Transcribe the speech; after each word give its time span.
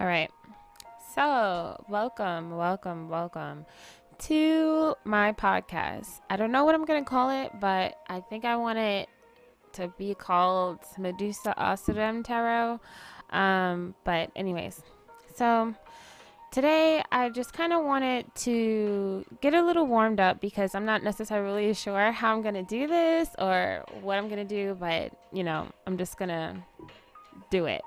All 0.00 0.06
right. 0.06 0.30
So, 1.12 1.84
welcome, 1.88 2.56
welcome, 2.56 3.08
welcome 3.08 3.66
to 4.18 4.94
my 5.02 5.32
podcast. 5.32 6.20
I 6.30 6.36
don't 6.36 6.52
know 6.52 6.64
what 6.64 6.76
I'm 6.76 6.84
going 6.84 7.02
to 7.02 7.08
call 7.08 7.30
it, 7.30 7.50
but 7.58 7.98
I 8.08 8.20
think 8.20 8.44
I 8.44 8.54
want 8.54 8.78
it 8.78 9.08
to 9.72 9.88
be 9.98 10.14
called 10.14 10.78
Medusa 10.98 11.52
Asuram 11.58 12.22
Tarot. 12.22 12.78
Um, 13.30 13.96
but, 14.04 14.30
anyways, 14.36 14.80
so 15.34 15.74
today 16.52 17.02
I 17.10 17.30
just 17.30 17.52
kind 17.52 17.72
of 17.72 17.84
wanted 17.84 18.32
to 18.36 19.24
get 19.40 19.52
a 19.52 19.62
little 19.62 19.88
warmed 19.88 20.20
up 20.20 20.40
because 20.40 20.76
I'm 20.76 20.84
not 20.84 21.02
necessarily 21.02 21.74
sure 21.74 22.12
how 22.12 22.36
I'm 22.36 22.42
going 22.42 22.54
to 22.54 22.62
do 22.62 22.86
this 22.86 23.30
or 23.36 23.84
what 24.00 24.16
I'm 24.16 24.28
going 24.28 24.46
to 24.46 24.54
do, 24.54 24.76
but, 24.78 25.12
you 25.32 25.42
know, 25.42 25.66
I'm 25.88 25.98
just 25.98 26.16
going 26.18 26.28
to 26.28 26.54
do 27.50 27.64
it. 27.64 27.82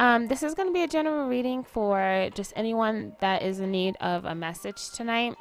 Um, 0.00 0.28
this 0.28 0.42
is 0.42 0.54
going 0.54 0.66
to 0.66 0.72
be 0.72 0.82
a 0.82 0.88
general 0.88 1.28
reading 1.28 1.62
for 1.62 2.30
just 2.32 2.54
anyone 2.56 3.12
that 3.20 3.42
is 3.42 3.60
in 3.60 3.70
need 3.70 3.96
of 4.00 4.24
a 4.24 4.34
message 4.34 4.92
tonight. 4.92 5.34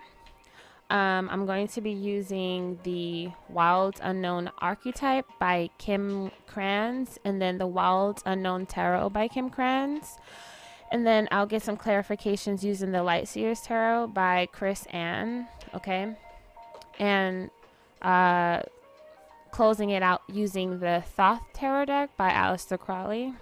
Um, 0.89 1.29
I'm 1.31 1.45
going 1.45 1.69
to 1.69 1.79
be 1.79 1.91
using 1.91 2.77
the 2.83 3.29
Wild 3.47 4.01
Unknown 4.03 4.51
Archetype 4.59 5.25
by 5.39 5.69
Kim 5.77 6.31
Krans 6.51 7.17
and 7.23 7.41
then 7.41 7.57
the 7.57 7.67
Wild 7.67 8.21
Unknown 8.25 8.65
Tarot 8.65 9.11
by 9.11 9.29
Kim 9.29 9.49
Krans. 9.49 10.17
And 10.91 11.07
then 11.07 11.29
I'll 11.31 11.45
get 11.45 11.63
some 11.63 11.77
clarifications 11.77 12.61
using 12.61 12.91
the 12.91 13.01
Light 13.01 13.29
Seers 13.29 13.61
Tarot 13.61 14.07
by 14.07 14.47
Chris-Anne. 14.51 15.47
Okay. 15.73 16.17
And 16.99 17.49
uh, 18.01 18.63
closing 19.51 19.91
it 19.91 20.03
out 20.03 20.23
using 20.27 20.79
the 20.79 21.01
Thoth 21.15 21.43
Tarot 21.53 21.85
deck 21.85 22.17
by 22.17 22.31
Aleister 22.31 22.77
Crowley. 22.77 23.35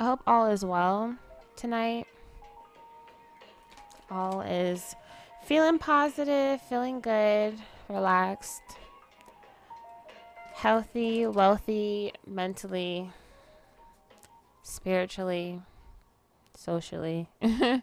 I 0.00 0.04
hope 0.04 0.20
all 0.26 0.46
is 0.46 0.64
well 0.64 1.16
tonight. 1.56 2.06
All 4.10 4.40
is 4.42 4.94
feeling 5.44 5.78
positive, 5.78 6.60
feeling 6.62 7.00
good, 7.00 7.54
relaxed, 7.88 8.62
healthy, 10.54 11.26
wealthy, 11.26 12.12
mentally, 12.26 13.10
spiritually, 14.62 15.60
socially. 16.54 17.28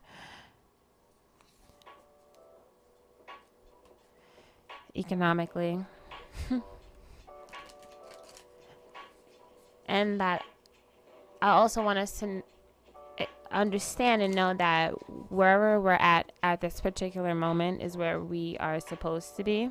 economically. 4.96 5.86
and 9.88 10.20
that 10.22 10.44
I 11.42 11.50
also 11.50 11.84
want 11.84 12.00
us 12.00 12.20
to 12.20 12.42
eh, 13.18 13.26
understand 13.52 14.22
and 14.22 14.34
know 14.34 14.54
that 14.54 14.92
wherever 15.30 15.80
we're 15.80 15.94
at 15.94 16.32
at 16.42 16.62
this 16.62 16.82
particular 16.82 17.36
moment 17.36 17.82
is 17.82 17.98
where 17.98 18.20
we 18.20 18.58
are 18.60 18.80
supposed 18.80 19.36
to 19.38 19.44
be. 19.44 19.70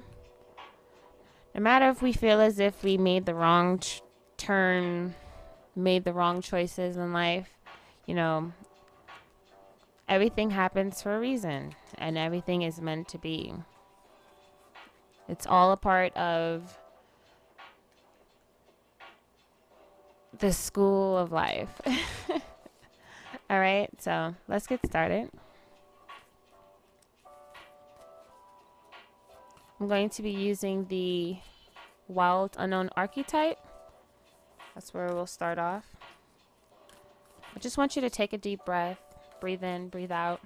No 1.54 1.60
matter 1.60 1.88
if 1.88 2.02
we 2.02 2.12
feel 2.12 2.40
as 2.40 2.58
if 2.58 2.82
we 2.82 2.98
made 2.98 3.26
the 3.26 3.34
wrong 3.34 3.78
ch- 3.78 4.02
turn, 4.36 5.14
made 5.76 6.04
the 6.04 6.12
wrong 6.12 6.40
choices 6.40 6.96
in 6.96 7.12
life, 7.12 7.50
you 8.06 8.14
know, 8.14 8.52
everything 10.08 10.50
happens 10.50 11.00
for 11.00 11.16
a 11.16 11.20
reason 11.20 11.74
and 11.96 12.18
everything 12.18 12.62
is 12.62 12.80
meant 12.80 13.08
to 13.08 13.18
be. 13.18 13.54
It's 15.28 15.46
all 15.46 15.72
a 15.72 15.76
part 15.76 16.14
of 16.16 16.76
the 20.38 20.52
school 20.52 21.16
of 21.16 21.32
life. 21.32 21.80
All 23.50 23.60
right, 23.60 23.90
so 23.98 24.34
let's 24.48 24.66
get 24.66 24.84
started. 24.86 25.30
I'm 29.80 29.88
going 29.88 30.08
to 30.10 30.22
be 30.22 30.30
using 30.30 30.86
the 30.86 31.36
Wild 32.08 32.56
Unknown 32.58 32.90
Archetype. 32.96 33.58
That's 34.74 34.94
where 34.94 35.06
we'll 35.08 35.26
start 35.26 35.58
off. 35.58 35.84
I 37.54 37.58
just 37.58 37.78
want 37.78 37.94
you 37.94 38.02
to 38.02 38.10
take 38.10 38.32
a 38.32 38.38
deep 38.38 38.64
breath, 38.64 38.98
breathe 39.40 39.62
in, 39.62 39.88
breathe 39.88 40.10
out, 40.10 40.40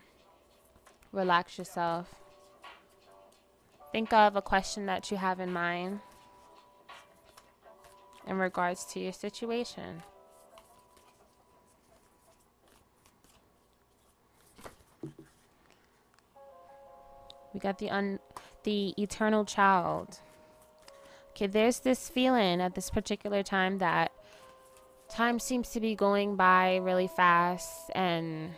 relax 1.12 1.56
yourself. 1.56 2.08
Think 3.92 4.12
of 4.12 4.36
a 4.36 4.42
question 4.42 4.86
that 4.86 5.10
you 5.10 5.16
have 5.16 5.40
in 5.40 5.52
mind 5.52 6.00
in 8.28 8.38
regards 8.38 8.84
to 8.84 9.00
your 9.00 9.12
situation. 9.12 10.02
We 17.54 17.58
got 17.58 17.78
the 17.78 17.90
un 17.90 18.20
the 18.62 18.94
eternal 18.98 19.44
child. 19.44 20.18
Okay, 21.30 21.46
there's 21.46 21.80
this 21.80 22.08
feeling 22.08 22.60
at 22.60 22.74
this 22.74 22.90
particular 22.90 23.42
time 23.42 23.78
that 23.78 24.12
time 25.08 25.40
seems 25.40 25.70
to 25.70 25.80
be 25.80 25.94
going 25.94 26.36
by 26.36 26.76
really 26.76 27.08
fast 27.08 27.90
and 27.94 28.50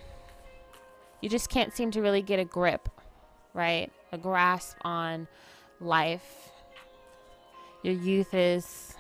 you 1.20 1.28
just 1.28 1.48
can't 1.48 1.72
seem 1.72 1.90
to 1.92 2.02
really 2.02 2.22
get 2.22 2.40
a 2.40 2.44
grip, 2.44 2.88
right? 3.54 3.92
A 4.10 4.18
grasp 4.18 4.76
on 4.82 5.28
life. 5.80 6.50
Your 7.82 7.94
youth 7.94 8.34
is 8.34 8.96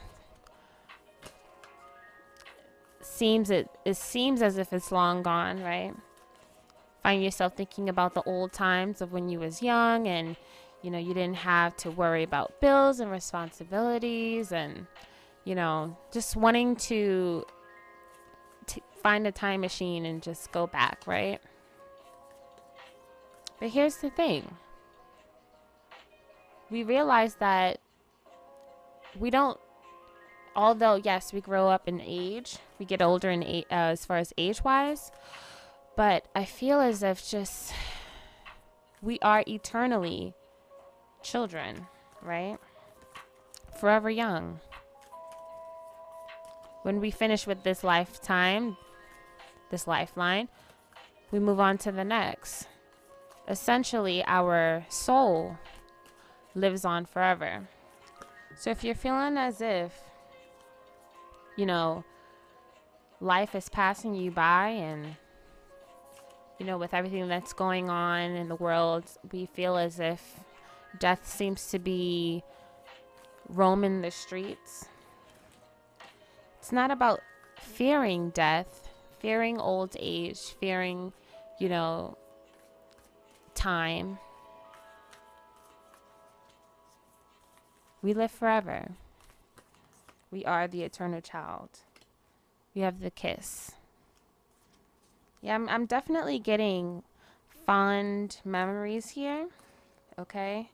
seems 3.20 3.50
it 3.50 3.68
it 3.84 3.98
seems 3.98 4.40
as 4.40 4.56
if 4.56 4.72
it's 4.72 4.90
long 4.90 5.22
gone, 5.22 5.62
right? 5.62 5.92
Find 7.02 7.22
yourself 7.22 7.54
thinking 7.54 7.90
about 7.90 8.14
the 8.14 8.22
old 8.22 8.50
times 8.54 9.02
of 9.02 9.12
when 9.12 9.28
you 9.28 9.38
was 9.40 9.62
young 9.62 10.06
and 10.06 10.36
you 10.80 10.90
know, 10.90 10.98
you 10.98 11.12
didn't 11.12 11.36
have 11.36 11.76
to 11.76 11.90
worry 11.90 12.22
about 12.22 12.58
bills 12.62 12.98
and 12.98 13.10
responsibilities 13.10 14.52
and 14.52 14.86
you 15.44 15.54
know, 15.54 15.98
just 16.10 16.34
wanting 16.34 16.76
to 16.76 17.44
t- 18.66 18.82
find 19.02 19.26
a 19.26 19.32
time 19.32 19.60
machine 19.60 20.06
and 20.06 20.22
just 20.22 20.50
go 20.50 20.66
back, 20.66 21.02
right? 21.06 21.40
But 23.58 23.68
here's 23.68 23.96
the 23.96 24.08
thing. 24.08 24.50
We 26.70 26.84
realize 26.84 27.34
that 27.34 27.80
we 29.18 29.28
don't 29.28 29.60
although 30.54 30.96
yes, 30.96 31.32
we 31.32 31.40
grow 31.40 31.68
up 31.68 31.88
in 31.88 32.00
age, 32.00 32.58
we 32.78 32.86
get 32.86 33.02
older 33.02 33.30
in 33.30 33.42
uh, 33.42 33.64
as 33.70 34.04
far 34.04 34.18
as 34.18 34.32
age 34.36 34.64
wise, 34.64 35.10
but 35.96 36.24
I 36.34 36.44
feel 36.44 36.80
as 36.80 37.02
if 37.02 37.28
just 37.28 37.72
we 39.02 39.18
are 39.20 39.44
eternally 39.46 40.34
children, 41.22 41.86
right? 42.22 42.58
Forever 43.78 44.10
young. 44.10 44.60
When 46.82 47.00
we 47.00 47.10
finish 47.10 47.46
with 47.46 47.62
this 47.62 47.84
lifetime, 47.84 48.76
this 49.70 49.86
lifeline, 49.86 50.48
we 51.30 51.38
move 51.38 51.60
on 51.60 51.78
to 51.78 51.92
the 51.92 52.04
next. 52.04 52.66
Essentially, 53.48 54.24
our 54.26 54.84
soul 54.88 55.58
lives 56.54 56.84
on 56.84 57.04
forever. 57.04 57.68
So 58.56 58.70
if 58.70 58.82
you're 58.82 58.94
feeling 58.94 59.36
as 59.36 59.60
if 59.60 60.09
you 61.56 61.66
know, 61.66 62.04
life 63.20 63.54
is 63.54 63.68
passing 63.68 64.14
you 64.14 64.30
by 64.30 64.68
and 64.68 65.16
you 66.60 66.66
know, 66.66 66.76
with 66.76 66.92
everything 66.92 67.26
that's 67.26 67.54
going 67.54 67.88
on 67.88 68.20
in 68.32 68.48
the 68.48 68.54
world, 68.54 69.04
we 69.32 69.46
feel 69.46 69.78
as 69.78 69.98
if 69.98 70.40
death 70.98 71.26
seems 71.26 71.70
to 71.70 71.78
be 71.78 72.44
roaming 73.48 74.02
the 74.02 74.10
streets. 74.10 74.84
It's 76.58 76.70
not 76.70 76.90
about 76.90 77.20
fearing 77.58 78.28
death, 78.30 78.90
fearing 79.20 79.58
old 79.58 79.96
age, 79.98 80.38
fearing, 80.60 81.14
you 81.58 81.70
know, 81.70 82.18
time. 83.54 84.18
We 88.02 88.12
live 88.12 88.30
forever. 88.30 88.90
We 90.30 90.44
are 90.44 90.68
the 90.68 90.82
eternal 90.84 91.20
child. 91.20 91.70
We 92.74 92.82
have 92.82 93.00
the 93.00 93.10
kiss. 93.10 93.72
Yeah, 95.42 95.54
I'm, 95.56 95.68
I'm 95.68 95.86
definitely 95.86 96.38
getting 96.38 97.02
fond 97.66 98.40
memories 98.44 99.10
here. 99.10 99.48
Okay? 100.18 100.70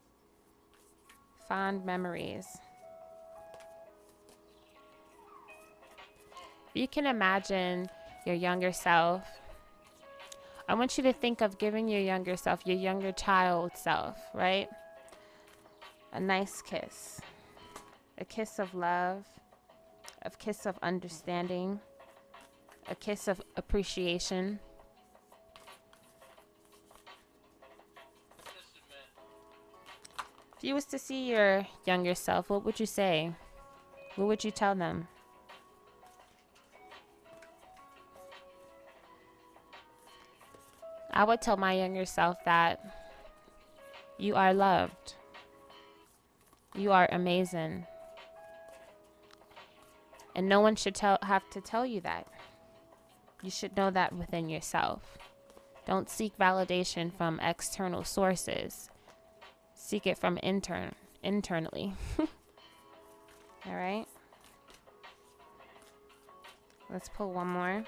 Fond 1.49 1.85
memories. 1.87 2.47
You 6.75 6.87
can 6.87 7.07
imagine 7.07 7.89
your 8.27 8.35
younger 8.35 8.73
self. 8.73 9.23
I 10.69 10.75
want 10.75 10.99
you 10.99 11.05
to 11.05 11.13
think 11.13 11.41
of 11.41 11.57
giving 11.57 11.89
your 11.89 12.01
younger 12.01 12.37
self, 12.37 12.67
your 12.67 12.77
younger 12.77 13.13
child 13.13 13.71
self, 13.75 14.19
right? 14.35 14.69
A 16.13 16.21
nice 16.21 16.61
kiss. 16.61 17.21
A 18.19 18.25
kiss 18.25 18.59
of 18.59 18.75
love 18.75 19.25
a 20.27 20.31
kiss 20.31 20.67
of 20.67 20.77
understanding, 20.83 21.79
a 22.89 22.97
kiss 22.97 23.29
of 23.29 23.41
appreciation. 23.57 24.59
If 30.57 30.65
you 30.65 30.75
was 30.75 30.85
to 30.87 30.99
see 30.99 31.31
your 31.31 31.65
younger 31.85 32.17
self, 32.17 32.51
what 32.51 32.65
would 32.65 32.81
you 32.81 32.87
say? 32.87 33.33
What 34.17 34.27
would 34.27 34.43
you 34.43 34.51
tell 34.51 34.75
them? 34.75 35.07
I 41.13 41.23
would 41.23 41.41
tell 41.41 41.57
my 41.57 41.75
younger 41.75 42.05
self 42.05 42.37
that 42.45 42.81
you 44.19 44.35
are 44.35 44.53
loved. 44.53 45.15
You 46.75 46.91
are 46.91 47.09
amazing. 47.13 47.87
And 50.37 50.51
no 50.51 50.61
one 50.61 50.77
should 50.77 50.95
tell 50.95 51.19
have 51.23 51.49
to 51.51 51.63
tell 51.63 51.87
you 51.87 52.03
that. 52.03 52.29
You 53.43 53.51
should 53.51 53.75
know 53.75 53.91
that 53.91 54.13
within 54.13 54.51
yourself. 54.51 55.17
Don't 55.87 56.11
seek 56.11 56.37
validation 56.37 57.11
from 57.11 57.41
external 57.41 58.05
sources. 58.05 58.91
Seek 59.75 60.07
it 60.07 60.19
from 60.19 60.39
intern 60.43 60.95
internally. 61.23 61.95
All 62.19 63.75
right? 63.75 64.07
Let's 66.91 67.09
pull 67.09 67.33
one 67.33 67.49
more. 67.49 67.85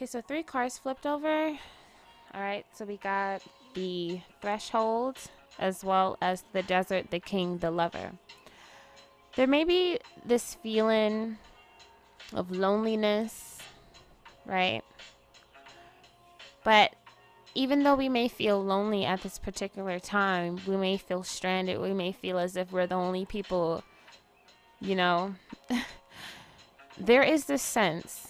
Okay, 0.00 0.06
so 0.06 0.22
three 0.22 0.42
cars 0.42 0.78
flipped 0.78 1.04
over. 1.04 1.48
All 1.48 2.40
right, 2.40 2.64
so 2.72 2.86
we 2.86 2.96
got 2.96 3.42
the 3.74 4.22
threshold 4.40 5.18
as 5.58 5.84
well 5.84 6.16
as 6.22 6.42
the 6.54 6.62
desert, 6.62 7.10
the 7.10 7.20
king, 7.20 7.58
the 7.58 7.70
lover. 7.70 8.12
There 9.36 9.46
may 9.46 9.62
be 9.62 9.98
this 10.24 10.54
feeling 10.62 11.36
of 12.32 12.50
loneliness, 12.50 13.58
right? 14.46 14.80
But 16.64 16.96
even 17.54 17.82
though 17.82 17.94
we 17.94 18.08
may 18.08 18.26
feel 18.26 18.64
lonely 18.64 19.04
at 19.04 19.20
this 19.20 19.38
particular 19.38 19.98
time, 19.98 20.60
we 20.66 20.78
may 20.78 20.96
feel 20.96 21.22
stranded, 21.24 21.78
we 21.78 21.92
may 21.92 22.12
feel 22.12 22.38
as 22.38 22.56
if 22.56 22.72
we're 22.72 22.86
the 22.86 22.94
only 22.94 23.26
people, 23.26 23.84
you 24.80 24.94
know, 24.94 25.34
there 26.98 27.22
is 27.22 27.44
this 27.44 27.60
sense 27.60 28.29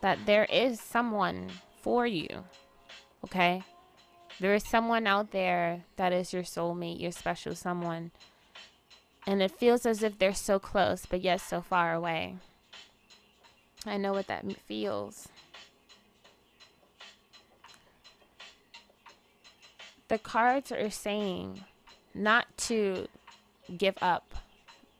that 0.00 0.26
there 0.26 0.44
is 0.44 0.80
someone 0.80 1.50
for 1.80 2.06
you. 2.06 2.44
Okay? 3.24 3.62
There 4.40 4.54
is 4.54 4.64
someone 4.64 5.06
out 5.06 5.32
there 5.32 5.84
that 5.96 6.12
is 6.12 6.32
your 6.32 6.44
soulmate, 6.44 7.00
your 7.00 7.12
special 7.12 7.54
someone. 7.54 8.12
And 9.26 9.42
it 9.42 9.50
feels 9.50 9.84
as 9.84 10.02
if 10.02 10.18
they're 10.18 10.32
so 10.32 10.58
close, 10.58 11.06
but 11.06 11.22
yet 11.22 11.40
so 11.40 11.60
far 11.60 11.92
away. 11.92 12.36
I 13.84 13.96
know 13.96 14.12
what 14.12 14.26
that 14.28 14.44
feels. 14.66 15.28
The 20.08 20.18
cards 20.18 20.72
are 20.72 20.90
saying 20.90 21.64
not 22.14 22.46
to 22.58 23.08
give 23.76 23.96
up 24.00 24.34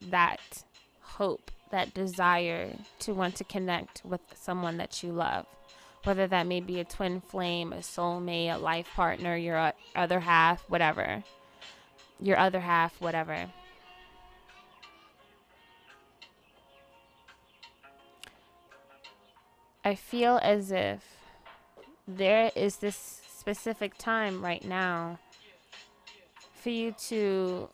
that 0.02 0.64
hope 1.00 1.50
that 1.70 1.94
desire 1.94 2.76
to 3.00 3.12
want 3.12 3.36
to 3.36 3.44
connect 3.44 4.02
with 4.04 4.20
someone 4.34 4.76
that 4.78 5.02
you 5.02 5.12
love. 5.12 5.46
Whether 6.04 6.26
that 6.28 6.46
may 6.46 6.60
be 6.60 6.80
a 6.80 6.84
twin 6.84 7.20
flame, 7.20 7.72
a 7.72 7.78
soulmate, 7.78 8.54
a 8.54 8.58
life 8.58 8.88
partner, 8.94 9.36
your 9.36 9.72
other 9.96 10.20
half, 10.20 10.62
whatever. 10.68 11.22
Your 12.20 12.38
other 12.38 12.60
half, 12.60 13.00
whatever. 13.00 13.46
I 19.84 19.94
feel 19.94 20.38
as 20.42 20.70
if 20.70 21.02
there 22.06 22.50
is 22.54 22.76
this 22.76 23.22
specific 23.28 23.96
time 23.96 24.44
right 24.44 24.64
now 24.64 25.18
for 26.52 26.70
you 26.70 26.94
to 27.06 27.68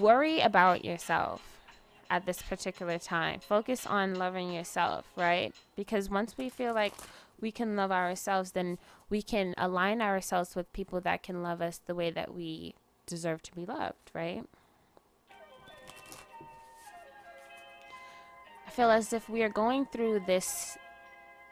worry 0.00 0.40
about 0.40 0.84
yourself 0.84 1.42
at 2.10 2.26
this 2.26 2.42
particular 2.42 2.98
time. 2.98 3.40
Focus 3.40 3.86
on 3.86 4.14
loving 4.14 4.52
yourself, 4.52 5.06
right? 5.16 5.54
Because 5.74 6.08
once 6.08 6.36
we 6.38 6.48
feel 6.48 6.74
like 6.74 6.94
we 7.40 7.50
can 7.50 7.76
love 7.76 7.92
ourselves, 7.92 8.52
then 8.52 8.78
we 9.10 9.22
can 9.22 9.54
align 9.58 10.00
ourselves 10.00 10.54
with 10.54 10.72
people 10.72 11.00
that 11.00 11.22
can 11.22 11.42
love 11.42 11.60
us 11.60 11.80
the 11.84 11.94
way 11.94 12.10
that 12.10 12.34
we 12.34 12.74
deserve 13.06 13.42
to 13.42 13.54
be 13.54 13.64
loved, 13.64 14.10
right? 14.14 14.44
I 18.66 18.70
feel 18.70 18.90
as 18.90 19.12
if 19.12 19.28
we 19.28 19.42
are 19.42 19.48
going 19.48 19.86
through 19.86 20.22
this 20.26 20.76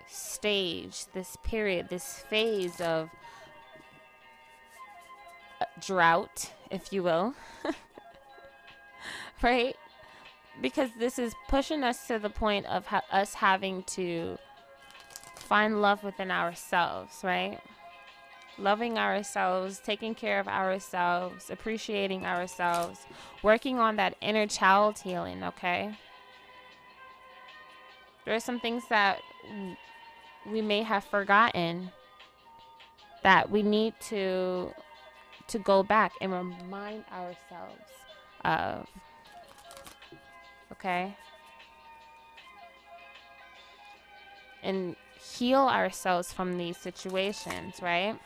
stage, 0.06 1.06
this 1.14 1.37
period, 1.43 1.88
this 1.88 2.25
phase 2.29 2.81
of 2.81 3.08
uh, 5.61 5.64
drought, 5.81 6.52
if 6.70 6.93
you 6.93 7.02
will. 7.02 7.35
right? 9.42 9.76
Because 10.60 10.90
this 10.98 11.19
is 11.19 11.34
pushing 11.48 11.82
us 11.82 12.06
to 12.06 12.19
the 12.19 12.31
point 12.31 12.66
of 12.66 12.86
ha- 12.86 13.02
us 13.10 13.34
having 13.34 13.82
to 13.84 14.38
find 15.36 15.82
love 15.82 16.02
within 16.02 16.31
ourselves, 16.31 17.20
right? 17.22 17.60
Loving 18.56 18.98
ourselves, 18.98 19.81
taking 19.84 20.14
care 20.14 20.38
of 20.38 20.46
ourselves, 20.46 21.50
appreciating 21.50 22.25
ourselves, 22.25 23.00
working 23.42 23.78
on 23.81 23.96
that 23.96 24.16
inner 24.20 24.46
child 24.46 24.98
healing, 25.00 25.42
okay? 25.42 25.96
There 28.25 28.34
are 28.34 28.40
some 28.40 28.60
things 28.60 28.84
that 28.88 29.19
we 30.50 30.62
may 30.62 30.82
have 30.82 31.04
forgotten 31.04 31.90
that 33.22 33.50
we 33.50 33.62
need 33.62 33.94
to 34.08 34.72
to 35.46 35.58
go 35.58 35.82
back 35.82 36.12
and 36.20 36.32
remind 36.32 37.04
ourselves 37.12 37.90
of 38.44 38.86
okay? 40.84 41.16
And 44.62 44.96
heal 45.36 45.62
ourselves 45.62 46.32
from 46.32 46.58
these 46.58 46.76
situations, 46.76 47.81
right? 47.82 48.19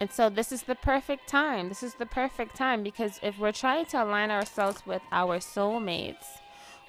And 0.00 0.10
so 0.10 0.28
this 0.28 0.50
is 0.50 0.64
the 0.64 0.74
perfect 0.74 1.28
time. 1.28 1.68
This 1.68 1.82
is 1.82 1.94
the 1.94 2.06
perfect 2.06 2.56
time 2.56 2.82
because 2.82 3.20
if 3.22 3.38
we're 3.38 3.52
trying 3.52 3.86
to 3.86 4.02
align 4.02 4.30
ourselves 4.32 4.84
with 4.84 5.02
our 5.12 5.38
soulmates, 5.38 6.26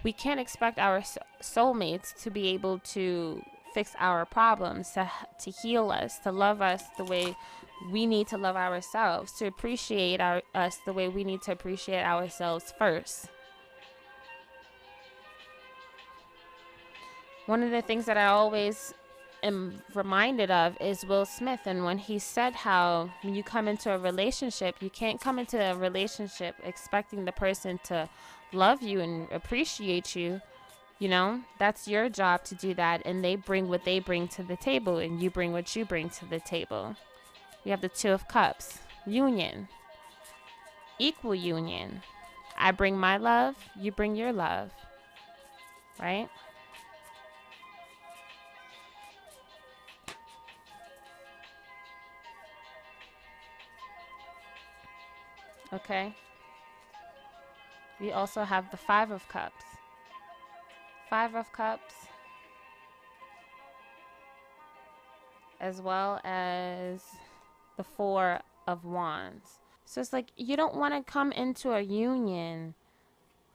we 0.03 0.11
can't 0.11 0.39
expect 0.39 0.79
our 0.79 1.03
soulmates 1.41 2.19
to 2.23 2.31
be 2.31 2.47
able 2.49 2.79
to 2.79 3.41
fix 3.73 3.95
our 3.99 4.25
problems, 4.25 4.91
to, 4.91 5.09
to 5.39 5.51
heal 5.51 5.91
us, 5.91 6.19
to 6.19 6.31
love 6.31 6.61
us 6.61 6.83
the 6.97 7.03
way 7.03 7.35
we 7.91 8.05
need 8.05 8.27
to 8.27 8.37
love 8.37 8.55
ourselves, 8.55 9.31
to 9.33 9.47
appreciate 9.47 10.19
our, 10.19 10.41
us 10.53 10.79
the 10.85 10.93
way 10.93 11.07
we 11.07 11.23
need 11.23 11.41
to 11.43 11.51
appreciate 11.51 12.03
ourselves 12.03 12.73
first. 12.77 13.29
One 17.45 17.61
of 17.61 17.71
the 17.71 17.81
things 17.81 18.05
that 18.05 18.17
I 18.17 18.27
always 18.27 18.93
am 19.43 19.81
reminded 19.93 20.49
of 20.49 20.77
is 20.79 21.05
Will 21.05 21.25
Smith 21.25 21.61
and 21.65 21.83
when 21.83 21.97
he 21.97 22.17
said 22.17 22.53
how 22.53 23.09
when 23.21 23.35
you 23.35 23.43
come 23.43 23.67
into 23.67 23.93
a 23.93 23.97
relationship, 23.97 24.77
you 24.79 24.89
can't 24.89 25.19
come 25.19 25.37
into 25.37 25.59
a 25.59 25.75
relationship 25.75 26.55
expecting 26.63 27.25
the 27.25 27.33
person 27.33 27.79
to 27.83 28.07
love 28.53 28.81
you 28.81 29.01
and 29.01 29.29
appreciate 29.31 30.15
you. 30.15 30.39
You 30.99 31.09
know, 31.09 31.41
that's 31.59 31.85
your 31.85 32.07
job 32.07 32.45
to 32.45 32.55
do 32.55 32.73
that 32.75 33.01
and 33.03 33.21
they 33.21 33.35
bring 33.35 33.67
what 33.67 33.83
they 33.83 33.99
bring 33.99 34.29
to 34.29 34.43
the 34.43 34.55
table 34.55 34.99
and 34.99 35.21
you 35.21 35.29
bring 35.29 35.51
what 35.51 35.75
you 35.75 35.83
bring 35.83 36.09
to 36.11 36.25
the 36.25 36.39
table. 36.39 36.95
We 37.65 37.71
have 37.71 37.81
the 37.81 37.89
2 37.89 38.11
of 38.11 38.29
cups, 38.29 38.79
union. 39.05 39.67
Equal 40.99 41.35
union. 41.35 42.01
I 42.57 42.71
bring 42.71 42.97
my 42.97 43.17
love, 43.17 43.57
you 43.77 43.91
bring 43.91 44.15
your 44.15 44.31
love. 44.31 44.71
Right? 45.99 46.29
Okay. 55.73 56.13
We 57.99 58.11
also 58.11 58.43
have 58.43 58.69
the 58.69 58.77
Five 58.77 59.11
of 59.11 59.27
Cups. 59.27 59.63
Five 61.09 61.35
of 61.35 61.51
Cups. 61.51 61.93
As 65.59 65.81
well 65.81 66.19
as 66.23 67.01
the 67.77 67.83
Four 67.83 68.41
of 68.67 68.85
Wands. 68.85 69.59
So 69.85 70.01
it's 70.01 70.13
like 70.13 70.27
you 70.37 70.55
don't 70.55 70.75
want 70.75 70.93
to 70.93 71.11
come 71.11 71.31
into 71.31 71.71
a 71.71 71.81
union 71.81 72.73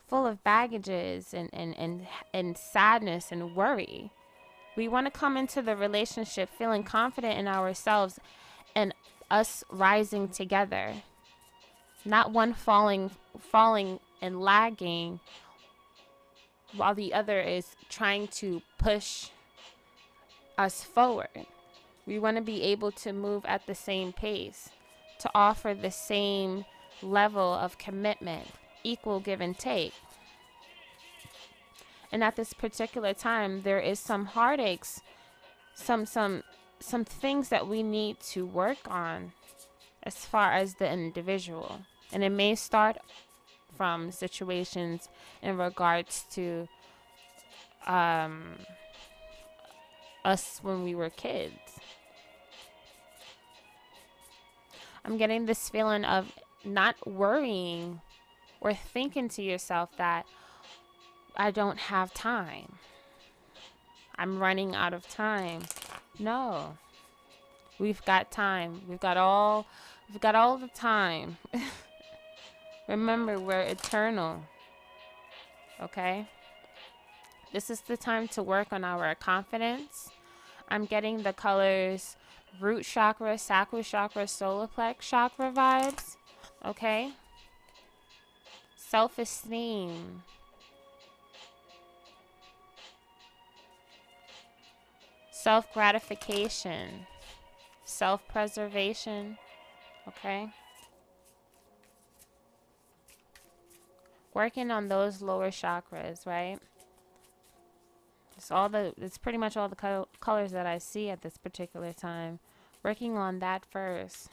full 0.09 0.27
of 0.27 0.43
baggages 0.43 1.35
and, 1.35 1.51
and, 1.53 1.77
and, 1.79 2.07
and 2.33 2.57
sadness 2.57 3.31
and 3.31 3.55
worry. 3.55 4.11
We 4.77 4.89
want 4.89 5.07
to 5.07 5.11
come 5.11 5.37
into 5.37 5.61
the 5.61 5.77
relationship 5.77 6.49
feeling 6.57 6.83
confident 6.83 7.39
in 7.39 7.47
ourselves 7.47 8.19
and 8.75 8.95
us 9.31 9.65
rising 9.71 10.29
together. 10.29 10.95
Not 12.05 12.31
one 12.31 12.55
falling 12.55 13.11
falling 13.39 14.01
and 14.21 14.41
lagging 14.41 15.21
while 16.75 16.95
the 16.95 17.15
other 17.15 17.41
is 17.41 17.77
trying 17.89 18.29
to 18.29 18.63
push 18.79 19.31
us 20.57 20.83
forward. 20.83 21.47
We 22.07 22.19
want 22.19 22.37
to 22.37 22.43
be 22.43 22.63
able 22.63 22.93
to 22.93 23.13
move 23.13 23.45
at 23.47 23.67
the 23.67 23.75
same 23.75 24.13
pace, 24.13 24.71
to 25.21 25.31
offer 25.35 25.75
the 25.75 25.91
same 25.91 26.65
level 27.03 27.55
of 27.55 27.79
commitment, 27.79 28.49
equal 28.83 29.21
give 29.21 29.41
and 29.41 29.59
take. 29.59 29.95
And 32.11 32.25
at 32.25 32.37
this 32.37 32.53
particular 32.53 33.13
time, 33.13 33.63
there 33.63 33.81
is 33.81 34.01
some 34.01 34.27
heartaches, 34.27 35.03
some 35.75 36.07
some 36.07 36.43
some 36.81 37.05
things 37.05 37.49
that 37.49 37.67
we 37.67 37.83
need 37.83 38.21
to 38.21 38.47
work 38.47 38.79
on 38.87 39.33
as 40.03 40.17
far 40.25 40.53
as 40.53 40.75
the 40.75 40.91
individual. 40.91 41.81
And 42.13 42.25
it 42.25 42.31
may 42.31 42.55
start 42.55 42.99
from 43.77 44.11
situations 44.11 45.09
in 45.43 45.57
regards 45.57 46.25
to 46.33 46.69
um, 47.87 48.57
us 50.25 50.61
when 50.63 50.83
we 50.83 50.95
were 50.95 51.11
kids. 51.11 51.81
I'm 55.05 55.17
getting 55.17 55.47
this 55.47 55.69
feeling 55.69 56.05
of 56.05 56.33
not 56.65 56.95
worrying 57.07 58.01
or 58.61 58.75
thinking 58.75 59.29
to 59.31 59.43
yourself 59.43 59.91
that 59.97 60.27
I 61.37 61.51
don't 61.51 61.79
have 61.79 62.13
time. 62.13 62.75
I'm 64.19 64.41
running 64.41 64.75
out 64.75 64.93
of 64.93 65.09
time. 65.09 65.63
No. 66.19 66.77
We've 67.79 68.05
got 68.05 68.31
time. 68.31 68.83
We've 68.89 69.01
got 69.01 69.17
all 69.17 69.67
we've 70.11 70.21
got 70.21 70.35
all 70.35 70.59
the 70.59 70.69
time. 70.69 71.37
Remember, 72.89 73.39
we're 73.39 73.61
eternal. 73.61 74.43
Okay? 75.81 76.27
This 77.53 77.71
is 77.71 77.81
the 77.83 77.97
time 77.97 78.29
to 78.29 78.43
work 78.43 78.73
on 78.73 78.83
our 78.85 79.15
confidence. 79.15 80.11
I'm 80.69 80.87
getting 80.87 81.23
the 81.23 81.33
colors 81.33 82.17
root 82.61 82.85
chakra, 82.85 83.39
sacral 83.39 83.83
chakra, 83.83 84.27
solar 84.27 84.67
plex 84.67 85.01
chakra 85.01 85.53
vibes. 85.53 86.17
Okay? 86.65 87.13
Self 88.77 89.19
esteem. 89.19 90.23
Self 95.31 95.73
gratification. 95.73 97.07
Self 97.89 98.29
preservation. 98.29 99.39
Okay? 100.07 100.51
Working 104.35 104.71
on 104.71 104.89
those 104.89 105.23
lower 105.23 105.51
chakras, 105.51 106.27
right? 106.27 106.59
It's 108.37 108.51
all 108.51 108.69
the 108.69 108.93
it's 108.99 109.17
pretty 109.17 109.39
much 109.39 109.57
all 109.57 109.71
the 109.71 109.75
co 109.75 110.07
colors 110.21 110.53
that 110.53 110.67
I 110.67 110.77
see 110.77 111.09
at 111.09 111.23
this 111.23 111.39
particular 111.39 111.95
time. 111.95 112.41
Working 112.85 113.17
on 113.17 113.39
that 113.39 113.65
first 113.65 114.29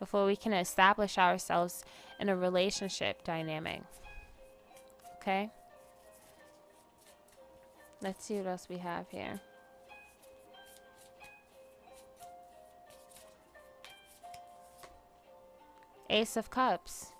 before 0.00 0.26
we 0.26 0.34
can 0.34 0.52
establish 0.52 1.16
ourselves 1.16 1.84
in 2.18 2.28
a 2.28 2.36
relationship 2.36 3.22
dynamic. 3.22 3.82
Okay? 5.18 5.48
Let's 8.02 8.24
see 8.24 8.34
what 8.38 8.48
else 8.48 8.66
we 8.68 8.78
have 8.78 9.06
here. 9.10 9.40
Ace 16.10 16.36
of 16.36 16.50
Cups. 16.50 17.12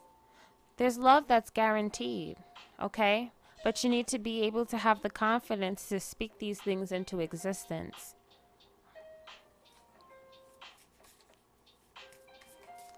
There's 0.77 0.99
love 0.99 1.25
that's 1.29 1.51
guaranteed, 1.51 2.37
okay? 2.83 3.33
But 3.63 3.83
you 3.83 3.91
need 3.91 4.07
to 4.09 4.19
be 4.19 4.43
able 4.43 4.67
to 4.67 4.77
have 4.77 5.03
the 5.03 5.11
confidence 5.11 5.89
to 5.89 6.01
speak 6.01 6.39
these 6.39 6.61
things 6.61 6.93
into 6.93 7.21
existence. 7.21 8.15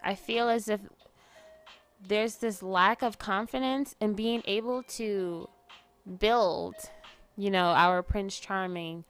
I 0.02 0.14
feel 0.14 0.48
as 0.48 0.68
if 0.68 0.80
there's 2.06 2.36
this 2.36 2.62
lack 2.62 3.02
of 3.02 3.18
confidence 3.18 3.94
in 4.00 4.14
being 4.14 4.42
able 4.46 4.82
to 4.84 5.48
build, 6.18 6.74
you 7.36 7.50
know, 7.50 7.66
our 7.66 8.02
Prince 8.02 8.38
Charming 8.38 9.04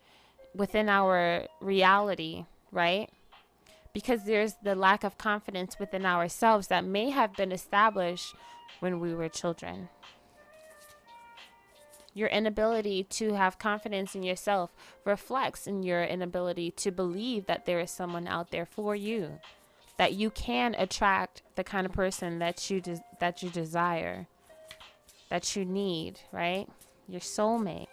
within 0.54 0.88
our 0.88 1.46
reality, 1.60 2.46
right? 2.72 3.10
Because 3.96 4.24
there's 4.24 4.56
the 4.62 4.74
lack 4.74 5.04
of 5.04 5.16
confidence 5.16 5.78
within 5.78 6.04
ourselves 6.04 6.66
that 6.66 6.84
may 6.84 7.08
have 7.08 7.32
been 7.32 7.50
established 7.50 8.34
when 8.80 9.00
we 9.00 9.14
were 9.14 9.30
children. 9.30 9.88
Your 12.12 12.28
inability 12.28 13.04
to 13.04 13.32
have 13.32 13.58
confidence 13.58 14.14
in 14.14 14.22
yourself 14.22 14.74
reflects 15.06 15.66
in 15.66 15.82
your 15.82 16.04
inability 16.04 16.72
to 16.72 16.90
believe 16.90 17.46
that 17.46 17.64
there 17.64 17.80
is 17.80 17.90
someone 17.90 18.26
out 18.26 18.50
there 18.50 18.66
for 18.66 18.94
you, 18.94 19.40
that 19.96 20.12
you 20.12 20.28
can 20.28 20.74
attract 20.74 21.40
the 21.54 21.64
kind 21.64 21.86
of 21.86 21.92
person 21.92 22.38
that 22.38 22.68
you 22.68 22.82
de- 22.82 23.02
that 23.18 23.42
you 23.42 23.48
desire, 23.48 24.26
that 25.30 25.56
you 25.56 25.64
need, 25.64 26.20
right? 26.32 26.68
Your 27.08 27.22
soulmate. 27.22 27.88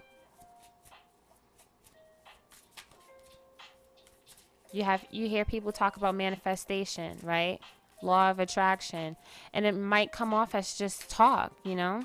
You 4.74 4.84
have 4.84 5.06
you 5.12 5.30
hear 5.30 5.46
people 5.46 5.72
talk 5.72 5.98
about 5.98 6.15
manifestation, 6.15 7.20
right? 7.22 7.60
Law 8.01 8.32
of 8.32 8.39
attraction, 8.39 9.15
and 9.53 9.65
it 9.65 9.74
might 9.74 10.12
come 10.12 10.34
off 10.34 10.56
as 10.56 10.74
just 10.74 11.10
talk, 11.10 11.53
you 11.63 11.75
know? 11.75 12.03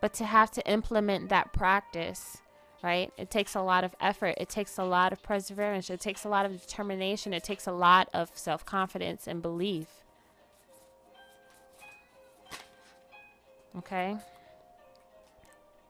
But 0.00 0.12
to 0.14 0.26
have 0.26 0.50
to 0.52 0.70
implement 0.70 1.30
that 1.30 1.54
practice, 1.54 2.36
right? 2.84 3.10
It 3.16 3.30
takes 3.30 3.54
a 3.54 3.62
lot 3.62 3.82
of 3.82 3.94
effort. 3.98 4.34
It 4.36 4.50
takes 4.50 4.76
a 4.76 4.84
lot 4.84 5.14
of 5.14 5.22
perseverance. 5.22 5.88
It 5.88 6.00
takes 6.00 6.24
a 6.24 6.28
lot 6.28 6.44
of 6.44 6.60
determination. 6.60 7.32
It 7.32 7.42
takes 7.42 7.66
a 7.66 7.72
lot 7.72 8.10
of 8.12 8.30
self 8.34 8.66
confidence 8.66 9.26
and 9.26 9.40
belief. 9.40 9.86
Okay? 13.78 14.16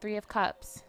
Three 0.00 0.16
of 0.16 0.28
Cups. 0.28 0.83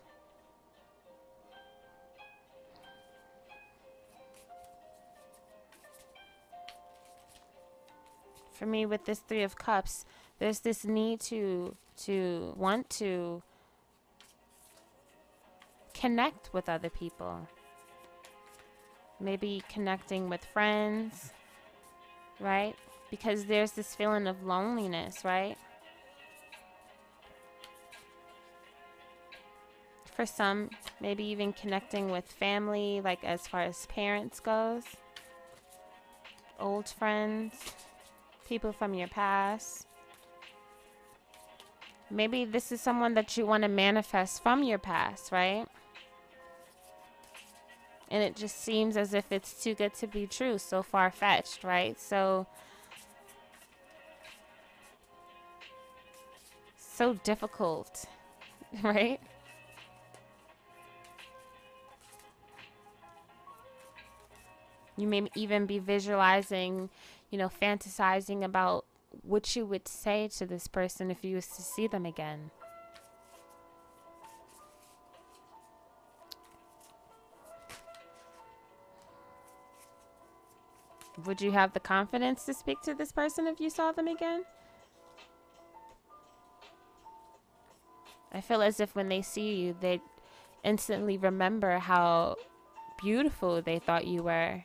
For 8.57 8.65
me, 8.65 8.87
with 8.87 9.05
this 9.05 9.19
Three 9.19 9.43
of 9.43 9.55
Cups, 9.55 10.03
there's 10.39 10.61
this 10.61 10.83
need 10.83 11.19
to 11.21 11.75
to 12.05 12.53
want 12.57 12.89
to 12.91 13.43
connect 15.93 16.53
with 16.53 16.67
other 16.67 16.89
people. 16.89 17.47
Maybe 19.19 19.63
connecting 19.71 20.27
with 20.27 20.43
friends, 20.45 21.31
right? 22.39 22.75
Because 23.11 23.45
there's 23.45 23.71
this 23.71 23.93
feeling 23.93 24.27
of 24.27 24.43
loneliness, 24.43 25.23
right? 25.23 25.57
For 30.15 30.25
some, 30.25 30.71
maybe 30.99 31.23
even 31.25 31.53
connecting 31.53 32.09
with 32.09 32.25
family, 32.25 33.01
like 33.03 33.23
as 33.23 33.47
far 33.47 33.61
as 33.61 33.85
parents 33.85 34.39
goes, 34.39 34.83
old 36.59 36.89
friends, 36.89 37.53
people 38.48 38.72
from 38.72 38.94
your 38.94 39.08
past. 39.08 39.86
Maybe 42.10 42.46
this 42.46 42.72
is 42.72 42.80
someone 42.80 43.13
that 43.16 43.36
you 43.36 43.46
want 43.46 43.63
to 43.63 43.68
manifest 43.68 44.42
from 44.42 44.63
your 44.63 44.77
past, 44.77 45.32
right? 45.32 45.68
And 48.10 48.24
it 48.24 48.36
just 48.36 48.62
seems 48.62 48.96
as 48.96 49.13
if 49.13 49.32
it's 49.32 49.62
too 49.62 49.75
good 49.75 49.94
to 49.96 50.08
be 50.08 50.25
true, 50.25 50.58
so 50.58 50.82
far 50.82 51.12
fetched, 51.12 51.66
right? 51.66 52.00
So, 52.00 52.48
so 56.77 57.16
difficult, 57.16 58.06
right? 58.84 59.20
You 64.98 65.08
may 65.08 65.30
even 65.36 65.68
be 65.68 65.77
visualizing, 65.77 66.89
you 67.29 67.38
know, 67.38 67.50
fantasizing 67.50 68.43
about 68.43 68.86
what 69.24 69.55
you 69.55 69.65
would 69.65 69.88
say 69.88 70.27
to 70.38 70.46
this 70.46 70.67
person 70.67 71.12
if 71.12 71.24
you 71.24 71.36
was 71.36 71.48
to 71.48 71.62
see 71.62 71.88
them 71.88 72.05
again. 72.05 72.51
Would 81.25 81.41
you 81.41 81.51
have 81.51 81.74
the 81.74 81.79
confidence 81.79 82.46
to 82.46 82.53
speak 82.53 82.81
to 82.81 82.93
this 82.93 83.12
person 83.12 83.48
if 83.48 83.60
you 83.60 83.69
saw 83.69 83.91
them 83.91 84.07
again? 84.07 84.43
I 88.31 88.41
feel 88.41 88.62
as 88.62 88.79
if 88.79 88.93
when 88.96 89.10
they 89.10 89.24
see 89.24 89.55
you, 89.55 89.75
they 89.79 90.00
instantly 90.63 91.17
remember 91.17 91.79
how 91.79 92.36
beautiful 93.01 93.62
they 93.62 93.79
thought 93.79 94.05
you 94.05 94.22
were. 94.22 94.63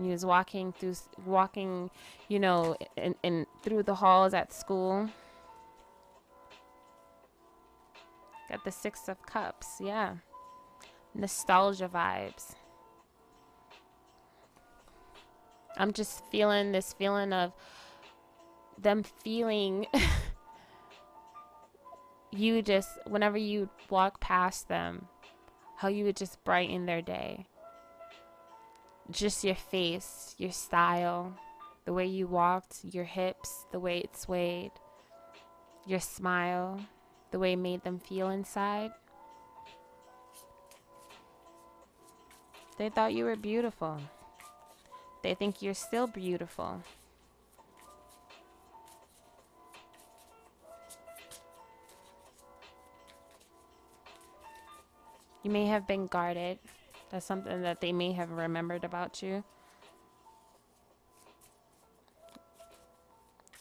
You 0.00 0.10
was 0.10 0.24
walking 0.24 0.72
through, 0.72 0.94
walking, 1.26 1.90
you 2.28 2.38
know, 2.38 2.76
in, 2.96 3.14
in 3.22 3.46
through 3.62 3.82
the 3.82 3.94
halls 3.94 4.32
at 4.32 4.52
school. 4.52 5.10
Got 8.48 8.64
the 8.64 8.70
Six 8.70 9.08
of 9.08 9.24
Cups, 9.26 9.78
yeah. 9.80 10.16
Nostalgia 11.14 11.90
vibes. 11.92 12.54
I'm 15.76 15.92
just 15.92 16.24
feeling 16.30 16.72
this 16.72 16.92
feeling 16.92 17.32
of 17.32 17.52
them 18.78 19.02
feeling 19.02 19.86
you 22.32 22.62
just 22.62 22.90
whenever 23.06 23.38
you 23.38 23.68
walk 23.90 24.20
past 24.20 24.68
them 24.68 25.06
how 25.76 25.88
you 25.88 26.04
would 26.04 26.16
just 26.16 26.42
brighten 26.44 26.86
their 26.86 27.02
day 27.02 27.46
just 29.12 29.44
your 29.44 29.54
face 29.54 30.34
your 30.38 30.50
style 30.50 31.34
the 31.84 31.92
way 31.92 32.06
you 32.06 32.26
walked 32.26 32.80
your 32.84 33.04
hips 33.04 33.66
the 33.70 33.78
way 33.78 33.98
it 33.98 34.16
swayed 34.16 34.72
your 35.86 36.00
smile 36.00 36.80
the 37.32 37.38
way 37.38 37.54
it 37.54 37.58
made 37.58 37.82
them 37.82 37.98
feel 37.98 38.28
inside. 38.28 38.92
They 42.78 42.90
thought 42.90 43.14
you 43.14 43.24
were 43.24 43.36
beautiful. 43.36 43.98
They 45.22 45.34
think 45.34 45.62
you're 45.62 45.74
still 45.74 46.06
beautiful. 46.06 46.82
You 55.42 55.50
may 55.50 55.66
have 55.66 55.86
been 55.86 56.06
guarded. 56.06 56.58
That's 57.12 57.26
something 57.26 57.60
that 57.60 57.82
they 57.82 57.92
may 57.92 58.12
have 58.12 58.30
remembered 58.30 58.84
about 58.84 59.22
you. 59.22 59.44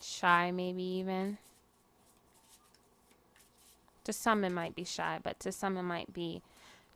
Shy, 0.02 0.52
maybe 0.52 0.82
even. 0.82 1.38
To 4.06 4.14
some, 4.14 4.46
it 4.46 4.54
might 4.54 4.74
be 4.74 4.86
shy, 4.86 5.20
but 5.22 5.40
to 5.42 5.52
some, 5.52 5.78
it 5.78 5.84
might 5.84 6.14
be 6.14 6.42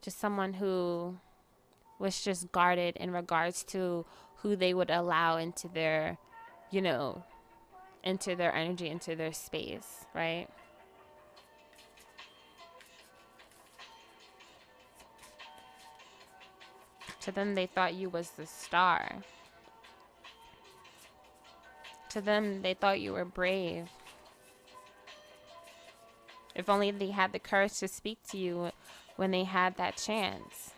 just 0.01 0.17
someone 0.17 0.53
who 0.53 1.17
was 1.99 2.23
just 2.23 2.51
guarded 2.53 2.95
in 2.95 3.11
regards 3.11 3.63
to 3.65 4.05
who 4.37 4.55
they 4.55 4.73
would 4.73 4.89
allow 4.89 5.37
into 5.37 5.67
their, 5.67 6.17
you 6.71 6.81
know, 6.81 7.23
into 8.01 8.33
their 8.33 8.53
energy, 8.55 8.87
into 8.87 9.15
their 9.15 9.33
space, 9.33 10.05
right? 10.13 10.47
To 17.25 17.31
them, 17.31 17.55
they 17.55 17.65
thought 17.65 17.95
you 17.95 18.07
was 18.07 18.29
the 18.29 18.45
star. 18.45 19.23
To 22.09 22.21
them, 22.21 22.61
they 22.61 22.75
thought 22.75 22.99
you 22.99 23.13
were 23.13 23.25
brave. 23.25 23.89
If 26.53 26.69
only 26.69 26.91
they 26.91 27.09
had 27.09 27.31
the 27.31 27.39
courage 27.39 27.79
to 27.79 27.87
speak 27.87 28.19
to 28.29 28.37
you 28.37 28.69
when 29.15 29.31
they 29.31 29.43
had 29.43 29.75
that 29.77 29.97
chance. 29.97 30.69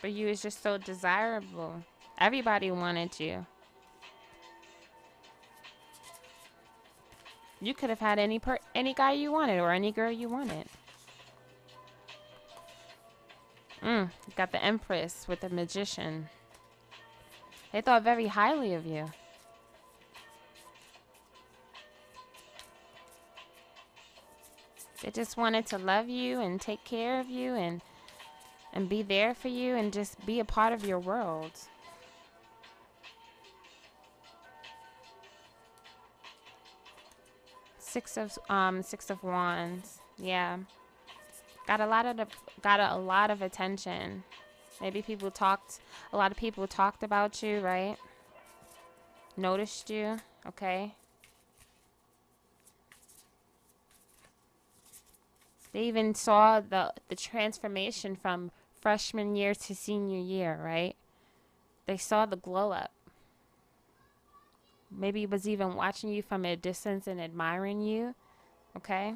But 0.00 0.12
you 0.12 0.28
was 0.28 0.40
just 0.40 0.62
so 0.62 0.78
desirable. 0.78 1.84
Everybody 2.18 2.70
wanted 2.70 3.20
you. 3.20 3.44
You 7.60 7.74
could 7.74 7.90
have 7.90 7.98
had 7.98 8.18
any 8.18 8.38
per 8.38 8.58
any 8.74 8.94
guy 8.94 9.12
you 9.12 9.32
wanted 9.32 9.58
or 9.58 9.72
any 9.72 9.90
girl 9.90 10.10
you 10.10 10.28
wanted. 10.28 10.66
Mm, 13.82 14.10
got 14.36 14.52
the 14.52 14.62
Empress 14.62 15.26
with 15.28 15.40
the 15.40 15.48
Magician. 15.48 16.28
They 17.72 17.80
thought 17.80 18.02
very 18.02 18.26
highly 18.26 18.74
of 18.74 18.86
you. 18.86 19.06
They 25.02 25.10
just 25.10 25.36
wanted 25.36 25.66
to 25.66 25.78
love 25.78 26.08
you 26.08 26.40
and 26.40 26.60
take 26.60 26.84
care 26.84 27.20
of 27.20 27.28
you 27.28 27.54
and 27.54 27.82
and 28.72 28.88
be 28.88 29.02
there 29.02 29.34
for 29.34 29.48
you 29.48 29.76
and 29.76 29.92
just 29.92 30.24
be 30.26 30.40
a 30.40 30.44
part 30.44 30.72
of 30.72 30.84
your 30.84 30.98
world. 30.98 31.52
Six 37.98 38.16
of 38.16 38.38
um 38.48 38.80
six 38.84 39.10
of 39.10 39.24
wands. 39.24 39.98
Yeah. 40.18 40.58
Got 41.66 41.80
a 41.80 41.86
lot 41.86 42.06
of 42.06 42.16
the, 42.16 42.28
got 42.62 42.78
a, 42.78 42.94
a 42.94 42.96
lot 42.96 43.28
of 43.28 43.42
attention. 43.42 44.22
Maybe 44.80 45.02
people 45.02 45.32
talked 45.32 45.80
a 46.12 46.16
lot 46.16 46.30
of 46.30 46.36
people 46.36 46.68
talked 46.68 47.02
about 47.02 47.42
you, 47.42 47.58
right? 47.58 47.96
Noticed 49.36 49.90
you, 49.90 50.18
okay? 50.46 50.94
They 55.72 55.82
even 55.82 56.14
saw 56.14 56.60
the 56.60 56.92
the 57.08 57.16
transformation 57.16 58.14
from 58.14 58.52
freshman 58.80 59.34
year 59.34 59.56
to 59.56 59.74
senior 59.74 60.20
year, 60.20 60.56
right? 60.62 60.94
They 61.86 61.96
saw 61.96 62.26
the 62.26 62.36
glow 62.36 62.70
up. 62.70 62.92
Maybe 64.90 65.26
was 65.26 65.46
even 65.48 65.74
watching 65.74 66.10
you 66.10 66.22
from 66.22 66.44
a 66.44 66.56
distance 66.56 67.06
and 67.06 67.20
admiring 67.20 67.80
you. 67.82 68.14
Okay? 68.76 69.14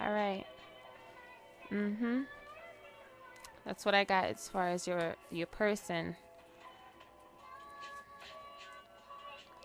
All 0.00 0.12
right. 0.12 0.44
Mm-hmm. 1.70 2.22
That's 3.64 3.84
what 3.84 3.94
I 3.94 4.04
got 4.04 4.26
as 4.26 4.48
far 4.48 4.68
as 4.68 4.86
your 4.86 5.14
your 5.30 5.46
person. 5.46 6.16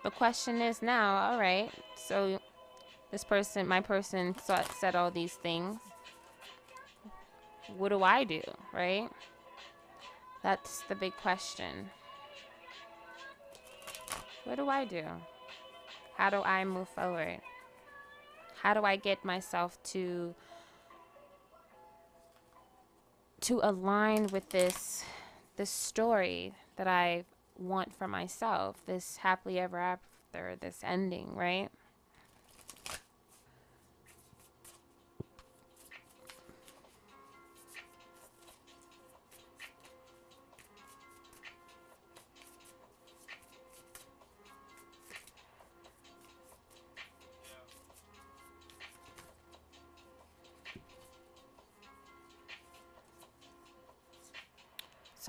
The 0.04 0.12
question 0.12 0.62
is 0.62 0.82
now, 0.82 1.32
all 1.32 1.40
right. 1.40 1.70
So 1.96 2.40
this 3.12 3.24
person, 3.24 3.68
my 3.68 3.82
person 3.82 4.36
said 4.80 4.96
all 4.96 5.12
these 5.12 5.34
things. 5.34 5.78
What 7.78 7.90
do 7.90 8.04
I 8.04 8.24
do, 8.24 8.42
right? 8.74 9.10
That's 10.42 10.82
the 10.84 10.96
big 10.96 11.14
question. 11.22 11.90
What 14.46 14.56
do 14.56 14.70
I 14.70 14.86
do? 14.86 15.04
How 16.16 16.30
do 16.30 16.42
I 16.42 16.64
move 16.64 16.88
forward? 16.90 17.42
How 18.62 18.74
do 18.74 18.84
I 18.84 18.96
get 18.96 19.24
myself 19.24 19.78
to 19.92 20.34
to 23.42 23.60
align 23.64 24.28
with 24.28 24.50
this 24.50 25.04
this 25.56 25.70
story 25.70 26.54
that 26.78 26.88
I 26.88 27.26
want 27.58 27.94
for 27.94 28.08
myself, 28.08 28.78
this 28.86 29.18
happily 29.18 29.60
ever 29.60 29.78
after, 29.78 30.56
this 30.56 30.80
ending, 30.84 31.36
right? 31.36 31.70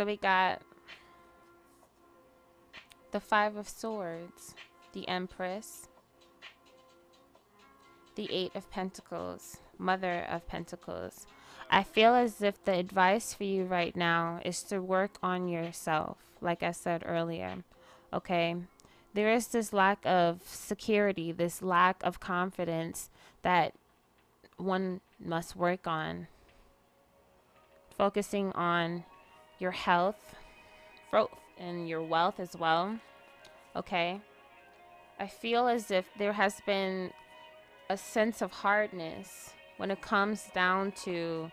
So 0.01 0.07
we 0.07 0.17
got 0.17 0.63
the 3.11 3.21
Five 3.21 3.57
of 3.57 3.69
Swords, 3.69 4.55
the 4.95 5.07
Empress, 5.07 5.89
the 8.15 8.27
Eight 8.31 8.53
of 8.55 8.71
Pentacles, 8.71 9.59
Mother 9.77 10.27
of 10.31 10.49
Pentacles. 10.49 11.27
I 11.71 11.83
feel 11.83 12.15
as 12.15 12.41
if 12.41 12.65
the 12.65 12.73
advice 12.73 13.35
for 13.35 13.45
you 13.45 13.65
right 13.65 13.95
now 13.95 14.41
is 14.43 14.63
to 14.63 14.81
work 14.81 15.19
on 15.23 15.49
yourself, 15.49 16.17
like 16.41 16.63
I 16.63 16.71
said 16.71 17.03
earlier. 17.05 17.57
Okay? 18.11 18.57
There 19.13 19.31
is 19.31 19.49
this 19.49 19.71
lack 19.71 19.99
of 20.07 20.41
security, 20.47 21.31
this 21.31 21.61
lack 21.61 22.03
of 22.03 22.21
confidence 22.21 23.11
that 23.43 23.75
one 24.57 25.03
must 25.23 25.57
work 25.57 25.87
on. 25.87 26.29
Focusing 27.99 28.51
on 28.53 29.05
your 29.61 29.71
health, 29.71 30.35
growth 31.13 31.31
and 31.57 31.89
your 31.89 32.03
wealth 32.03 32.41
as 32.41 32.57
well. 32.57 32.99
Okay. 33.77 34.21
I 35.21 35.27
feel 35.29 35.69
as 35.69 35.91
if 35.91 36.07
there 36.19 36.33
has 36.33 36.61
been 36.67 37.13
a 37.89 37.97
sense 37.97 38.41
of 38.41 38.51
hardness 38.51 39.51
when 39.77 39.91
it 39.91 40.01
comes 40.01 40.49
down 40.55 40.93
to 41.05 41.53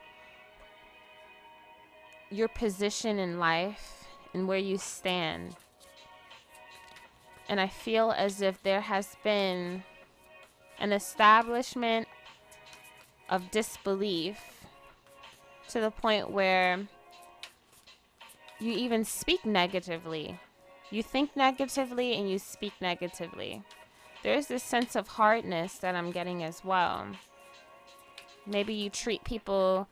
your 2.29 2.47
position 2.47 3.19
in 3.19 3.39
life 3.39 4.05
and 4.33 4.47
where 4.47 4.57
you 4.57 4.77
stand. 4.77 5.55
And 7.49 7.59
I 7.59 7.67
feel 7.67 8.11
as 8.11 8.41
if 8.41 8.61
there 8.63 8.81
has 8.81 9.15
been 9.23 9.83
an 10.79 10.91
establishment 10.91 12.07
of 13.29 13.51
disbelief 13.51 14.37
to 15.69 15.81
the 15.81 15.91
point 15.91 16.29
where 16.29 16.87
you 18.59 18.73
even 18.73 19.03
speak 19.03 19.45
negatively. 19.45 20.39
You 20.89 21.03
think 21.03 21.35
negatively 21.35 22.13
and 22.13 22.29
you 22.29 22.39
speak 22.39 22.73
negatively. 22.81 23.63
There's 24.23 24.47
this 24.47 24.63
sense 24.63 24.95
of 24.95 25.07
hardness 25.07 25.77
that 25.79 25.95
I'm 25.95 26.11
getting 26.11 26.43
as 26.43 26.63
well. 26.63 27.07
Maybe 28.45 28.73
you 28.73 28.89
treat 28.89 29.23
people 29.23 29.87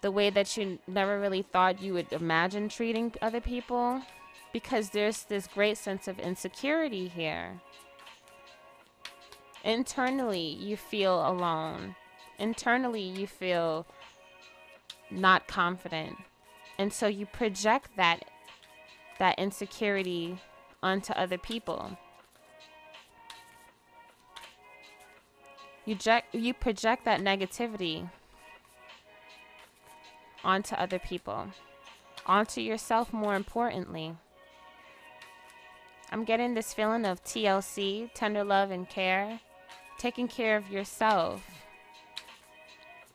the 0.00 0.10
way 0.10 0.30
that 0.30 0.56
you 0.56 0.78
never 0.86 1.20
really 1.20 1.42
thought 1.42 1.82
you 1.82 1.92
would 1.92 2.12
imagine 2.12 2.68
treating 2.68 3.12
other 3.20 3.40
people 3.40 4.02
because 4.52 4.90
there's 4.90 5.24
this 5.24 5.46
great 5.46 5.76
sense 5.76 6.08
of 6.08 6.18
insecurity 6.18 7.08
here. 7.08 7.60
Internally, 9.62 10.40
you 10.40 10.76
feel 10.76 11.26
alone. 11.28 11.94
Internally, 12.38 13.02
you 13.02 13.26
feel 13.26 13.86
not 15.10 15.46
confident. 15.46 16.16
And 16.80 16.90
so 16.90 17.08
you 17.08 17.26
project 17.26 17.90
that 17.96 18.24
that 19.18 19.38
insecurity 19.38 20.38
onto 20.82 21.12
other 21.12 21.36
people. 21.36 21.98
You, 25.84 25.94
project, 25.94 26.34
you 26.34 26.54
project 26.54 27.04
that 27.04 27.20
negativity 27.20 28.08
onto 30.42 30.74
other 30.74 30.98
people, 30.98 31.48
onto 32.24 32.62
yourself 32.62 33.12
more 33.12 33.34
importantly. 33.34 34.16
I'm 36.10 36.24
getting 36.24 36.54
this 36.54 36.72
feeling 36.72 37.04
of 37.04 37.22
TLC, 37.22 38.08
tender 38.14 38.42
love 38.42 38.70
and 38.70 38.88
care, 38.88 39.38
taking 39.98 40.28
care 40.28 40.56
of 40.56 40.70
yourself, 40.70 41.46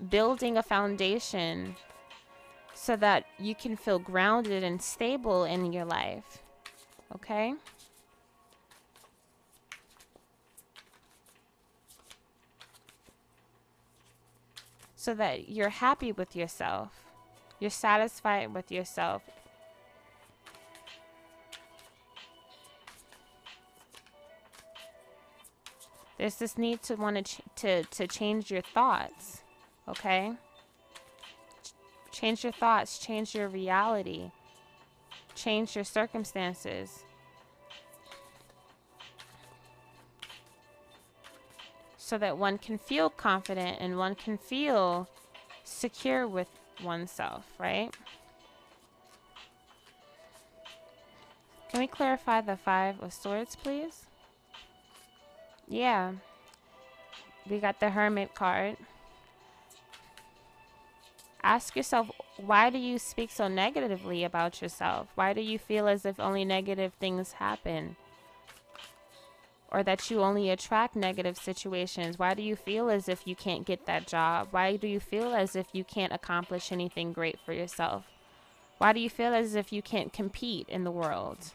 building 0.08 0.56
a 0.56 0.62
foundation 0.62 1.76
so 2.76 2.96
that 2.98 3.26
you 3.40 3.56
can 3.56 3.76
feel 3.76 3.98
grounded 3.98 4.64
and 4.64 4.82
stable 4.82 5.46
in 5.46 5.72
your 5.72 5.86
life. 5.86 6.44
Okay? 7.16 7.56
So 14.96 15.14
that 15.14 15.50
you're 15.50 15.70
happy 15.70 16.12
with 16.12 16.36
yourself. 16.36 17.06
You're 17.60 17.70
satisfied 17.70 18.54
with 18.54 18.72
yourself. 18.72 19.24
There's 26.18 26.36
this 26.36 26.58
need 26.58 26.82
to 26.84 26.96
want 26.96 27.26
to, 27.26 27.42
to 27.58 27.84
to 27.84 28.08
change 28.08 28.50
your 28.50 28.62
thoughts, 28.62 29.44
okay? 29.88 30.34
Ch 32.16 32.20
change 32.20 32.44
your 32.44 32.54
thoughts, 32.54 32.98
change 32.98 33.36
your 33.36 33.50
reality, 33.50 34.32
change 35.36 35.76
your 35.76 35.84
circumstances. 35.84 37.04
So 41.98 42.18
that 42.18 42.38
one 42.38 42.58
can 42.58 42.78
feel 42.78 43.10
confident 43.10 43.78
and 43.82 43.98
one 43.98 44.16
can 44.16 44.38
feel 44.38 45.10
secure 45.64 46.28
with 46.28 46.48
oneself, 46.84 47.46
right? 47.58 47.94
Can 51.70 51.80
we 51.80 51.88
clarify 51.88 52.42
the 52.42 52.56
Five 52.56 53.02
of 53.02 53.12
Swords, 53.12 53.56
please? 53.56 54.06
Yeah. 55.68 56.14
We 57.50 57.60
got 57.60 57.80
the 57.80 57.90
Hermit 57.90 58.34
card. 58.36 58.78
Ask 61.46 61.76
yourself, 61.76 62.10
why 62.38 62.72
do 62.72 62.80
you 62.80 62.98
speak 62.98 63.30
so 63.30 63.48
negatively 63.48 64.24
about 64.24 64.64
yourself? 64.64 65.10
Why 65.14 65.32
do 65.32 65.42
you 65.42 65.60
feel 65.60 65.88
as 65.88 66.04
if 66.04 66.20
only 66.20 66.44
negative 66.44 66.94
things 67.00 67.34
happen? 67.34 67.98
or 69.72 69.84
that 69.84 70.10
you 70.10 70.22
only 70.22 70.50
attract 70.50 70.96
negative 70.96 71.38
situations? 71.38 72.18
Why 72.18 72.34
do 72.34 72.42
you 72.42 72.56
feel 72.56 72.90
as 72.90 73.10
if 73.10 73.28
you 73.28 73.36
can't 73.36 73.66
get 73.66 73.86
that 73.86 74.08
job? 74.08 74.48
Why 74.52 74.78
do 74.78 74.88
you 74.88 75.02
feel 75.02 75.34
as 75.34 75.56
if 75.56 75.68
you 75.74 75.84
can't 75.84 76.14
accomplish 76.14 76.72
anything 76.72 77.12
great 77.12 77.38
for 77.46 77.52
yourself? 77.52 78.06
Why 78.78 78.94
do 78.94 79.02
you 79.02 79.10
feel 79.10 79.34
as 79.34 79.54
if 79.54 79.74
you 79.74 79.82
can't 79.82 80.14
compete 80.14 80.70
in 80.70 80.86
the 80.86 80.92
world? 80.92 81.52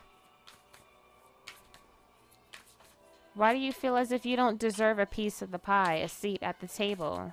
Why 3.34 3.54
do 3.54 3.58
you 3.58 3.72
feel 3.72 3.96
as 3.96 4.12
if 4.12 4.26
you 4.26 4.36
don't 4.36 4.58
deserve 4.58 4.98
a 4.98 5.06
piece 5.06 5.40
of 5.40 5.50
the 5.50 5.58
pie, 5.58 5.94
a 5.94 6.08
seat 6.08 6.42
at 6.42 6.60
the 6.60 6.68
table? 6.68 7.32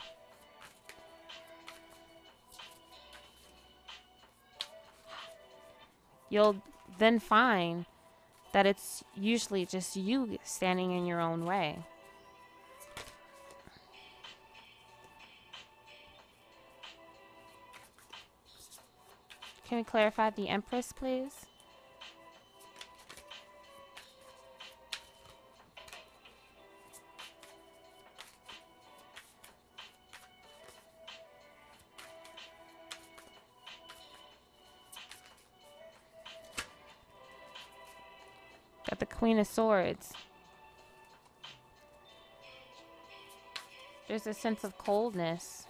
You'll 6.29 6.61
then 6.97 7.19
find 7.19 7.85
that 8.53 8.65
it's 8.65 9.03
usually 9.15 9.65
just 9.65 9.95
you 9.95 10.37
standing 10.43 10.91
in 10.91 11.05
your 11.05 11.19
own 11.19 11.45
way. 11.45 11.79
Can 19.67 19.79
we 19.79 19.83
clarify 19.83 20.29
the 20.29 20.47
Empress, 20.47 20.93
please? 20.93 21.46
Queen 39.17 39.39
of 39.39 39.47
Swords. 39.47 40.13
There's 44.07 44.25
a 44.25 44.33
sense 44.33 44.63
of 44.63 44.77
coldness. 44.77 45.65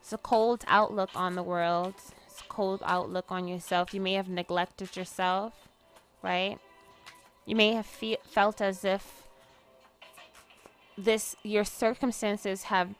It's 0.00 0.12
a 0.12 0.18
cold 0.18 0.64
outlook 0.66 1.10
on 1.14 1.34
the 1.34 1.42
world. 1.42 1.94
It's 2.26 2.40
a 2.40 2.44
cold 2.44 2.82
outlook 2.84 3.26
on 3.30 3.48
yourself. 3.48 3.94
You 3.94 4.00
may 4.00 4.14
have 4.14 4.28
neglected 4.28 4.96
yourself, 4.96 5.68
right? 6.22 6.58
You 7.46 7.56
may 7.56 7.72
have 7.72 7.86
fe 7.86 8.18
felt 8.24 8.60
as 8.60 8.84
if 8.84 9.22
this 10.98 11.36
your 11.42 11.64
circumstances 11.64 12.64
have 12.64 12.94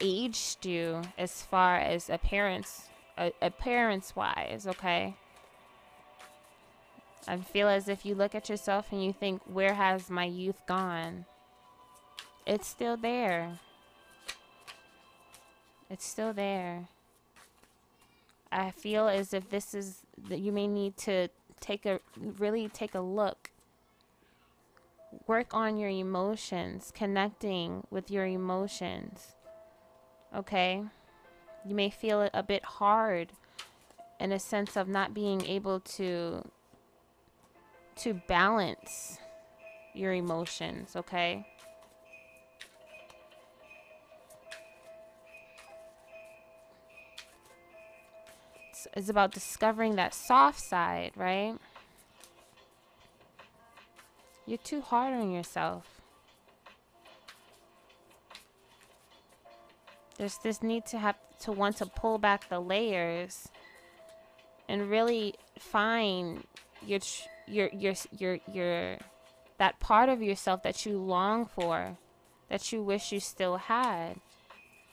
aged 0.00 0.66
you 0.66 1.02
as 1.16 1.42
far 1.42 1.76
as 1.76 2.10
appearance 2.10 2.88
uh, 3.16 3.30
appearance 3.40 4.14
wise, 4.16 4.66
okay? 4.66 5.16
I 7.30 7.36
feel 7.36 7.68
as 7.68 7.88
if 7.88 8.06
you 8.06 8.14
look 8.14 8.34
at 8.34 8.48
yourself 8.48 8.90
and 8.90 9.04
you 9.04 9.12
think, 9.12 9.42
where 9.44 9.74
has 9.74 10.08
my 10.08 10.24
youth 10.24 10.64
gone? 10.66 11.26
It's 12.46 12.66
still 12.66 12.96
there. 12.96 13.58
It's 15.90 16.06
still 16.06 16.32
there. 16.32 16.88
I 18.50 18.70
feel 18.70 19.08
as 19.08 19.34
if 19.34 19.50
this 19.50 19.74
is 19.74 20.06
that 20.30 20.38
you 20.38 20.52
may 20.52 20.66
need 20.66 20.96
to 20.98 21.28
take 21.60 21.84
a 21.84 22.00
really 22.18 22.66
take 22.66 22.94
a 22.94 23.00
look. 23.00 23.50
Work 25.26 25.52
on 25.52 25.76
your 25.76 25.90
emotions, 25.90 26.90
connecting 26.94 27.86
with 27.90 28.10
your 28.10 28.24
emotions. 28.24 29.34
Okay? 30.34 30.82
You 31.66 31.74
may 31.74 31.90
feel 31.90 32.22
it 32.22 32.30
a 32.32 32.42
bit 32.42 32.64
hard 32.64 33.32
in 34.18 34.32
a 34.32 34.38
sense 34.38 34.78
of 34.78 34.88
not 34.88 35.12
being 35.12 35.44
able 35.44 35.80
to 35.80 36.42
to 37.98 38.14
balance 38.14 39.18
your 39.94 40.12
emotions, 40.12 40.94
okay? 40.96 41.46
It's, 48.70 48.86
it's 48.94 49.08
about 49.08 49.32
discovering 49.32 49.96
that 49.96 50.14
soft 50.14 50.60
side, 50.60 51.12
right? 51.16 51.56
You're 54.46 54.58
too 54.58 54.80
hard 54.80 55.14
on 55.14 55.32
yourself. 55.32 55.84
There's 60.16 60.38
this 60.38 60.62
need 60.62 60.86
to 60.86 60.98
have 60.98 61.16
to 61.40 61.52
want 61.52 61.76
to 61.76 61.86
pull 61.86 62.18
back 62.18 62.48
the 62.48 62.60
layers 62.60 63.48
and 64.68 64.90
really 64.90 65.34
find 65.58 66.44
your 66.84 67.00
your 67.48 67.68
your 67.72 67.94
your 68.16 68.38
your 68.52 68.98
that 69.58 69.80
part 69.80 70.08
of 70.08 70.22
yourself 70.22 70.62
that 70.62 70.86
you 70.86 70.98
long 70.98 71.46
for, 71.46 71.98
that 72.48 72.72
you 72.72 72.82
wish 72.82 73.12
you 73.12 73.20
still 73.20 73.56
had. 73.56 74.20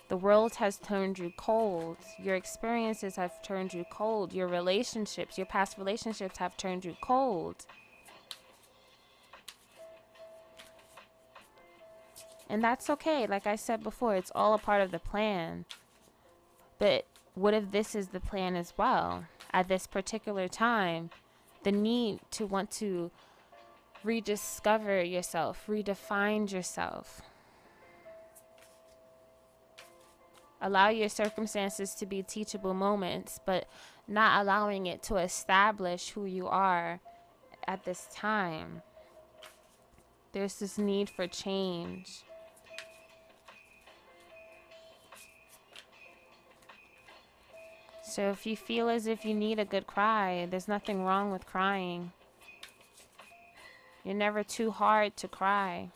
The 0.08 0.18
world 0.18 0.56
has 0.56 0.78
turned 0.78 1.18
you 1.18 1.32
cold. 1.36 1.98
Your 2.20 2.36
experiences 2.36 3.15
have 3.15 3.41
turned 3.41 3.74
you 3.74 3.86
cold. 3.89 4.34
Your 4.34 4.48
relationships, 4.48 5.38
your 5.38 5.48
past 5.48 5.78
relationships 5.78 6.38
have 6.38 6.58
turned 6.58 6.86
you 6.86 6.96
cold. 7.02 7.65
And 12.48 12.63
that's 12.63 12.89
okay. 12.91 13.26
Like 13.26 13.48
I 13.48 13.56
said 13.56 13.82
before, 13.82 14.15
it's 14.15 14.32
all 14.36 14.54
a 14.54 14.60
part 14.60 14.82
of 14.82 14.91
the 14.91 15.00
plan. 15.00 15.65
But 16.78 17.06
what 17.34 17.56
if 17.56 17.72
this 17.72 17.96
is 17.96 18.10
the 18.10 18.20
plan 18.20 18.56
as 18.56 18.74
well? 18.78 19.26
At 19.52 19.68
this 19.68 19.88
particular 19.88 20.48
time, 20.48 21.10
the 21.65 21.71
need 21.71 22.19
to 22.30 22.45
want 22.45 22.69
to 22.69 23.10
rediscover 24.04 25.04
yourself, 25.04 25.65
redefine 25.67 26.49
yourself. 26.49 27.23
Allow 30.62 30.89
your 30.89 31.10
circumstances 31.10 31.95
to 31.95 32.06
be 32.06 32.21
teachable 32.21 32.75
moments, 32.75 33.39
but 33.47 33.67
not 34.08 34.41
allowing 34.41 34.86
it 34.86 35.01
to 35.04 35.15
establish 35.15 36.12
who 36.12 36.25
you 36.25 36.47
are 36.47 36.99
at 37.67 37.84
this 37.84 38.08
time. 38.13 38.84
There's 40.34 40.60
this 40.60 40.78
need 40.78 41.10
for 41.10 41.25
change. 41.25 42.21
So 48.15 48.30
if 48.30 48.45
you 48.45 48.56
feel 48.56 48.88
as 48.88 49.08
if 49.08 49.25
you 49.25 49.34
need 49.34 49.60
a 49.60 49.65
good 49.65 49.88
cry, 49.88 50.47
there's 50.49 50.69
nothing 50.69 51.04
wrong 51.04 51.34
with 51.34 51.45
crying. 51.45 52.13
You're 54.06 54.15
never 54.15 54.41
too 54.41 54.71
hard 54.71 55.17
to 55.17 55.28
cry. 55.28 55.89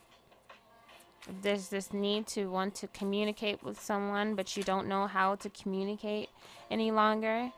If 1.29 1.41
there's 1.41 1.69
this 1.69 1.93
need 1.93 2.27
to 2.27 2.47
want 2.47 2.75
to 2.75 2.87
communicate 2.87 3.63
with 3.63 3.79
someone, 3.79 4.35
but 4.35 4.57
you 4.57 4.63
don't 4.63 4.89
know 4.89 5.07
how 5.07 5.35
to 5.35 5.49
communicate 5.49 6.27
any 6.69 6.91
longer, 6.91 7.53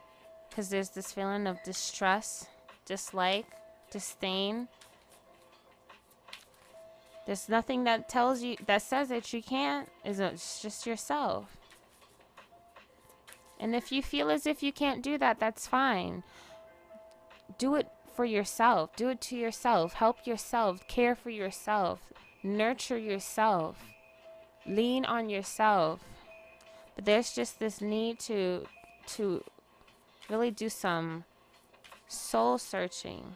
because 0.47 0.69
there's 0.69 0.89
this 0.89 1.11
feeling 1.11 1.47
of 1.47 1.63
distrust, 1.63 2.47
dislike, 2.85 3.47
disdain. 3.89 4.67
There's 7.25 7.49
nothing 7.49 7.85
that 7.85 8.09
tells 8.09 8.43
you, 8.43 8.57
that 8.67 8.83
says 8.83 9.09
that 9.09 9.33
you 9.33 9.41
can't. 9.41 9.89
It's 10.05 10.61
just 10.61 10.85
yourself. 10.85 11.57
And 13.61 13.75
if 13.75 13.91
you 13.91 14.01
feel 14.01 14.31
as 14.31 14.47
if 14.47 14.63
you 14.63 14.73
can't 14.73 15.03
do 15.03 15.19
that, 15.19 15.39
that's 15.39 15.67
fine. 15.67 16.23
Do 17.59 17.75
it 17.75 17.87
for 18.15 18.25
yourself. 18.25 18.95
Do 18.95 19.09
it 19.09 19.21
to 19.21 19.37
yourself. 19.37 19.93
Help 19.93 20.25
yourself. 20.25 20.87
Care 20.87 21.15
for 21.15 21.29
yourself. 21.29 21.99
Nurture 22.41 22.97
yourself. 22.97 23.77
Lean 24.65 25.05
on 25.05 25.29
yourself. 25.29 25.99
But 26.95 27.05
there's 27.05 27.33
just 27.33 27.59
this 27.59 27.81
need 27.81 28.19
to 28.21 28.65
to 29.07 29.43
really 30.29 30.51
do 30.51 30.67
some 30.67 31.23
soul 32.07 32.57
searching. 32.57 33.35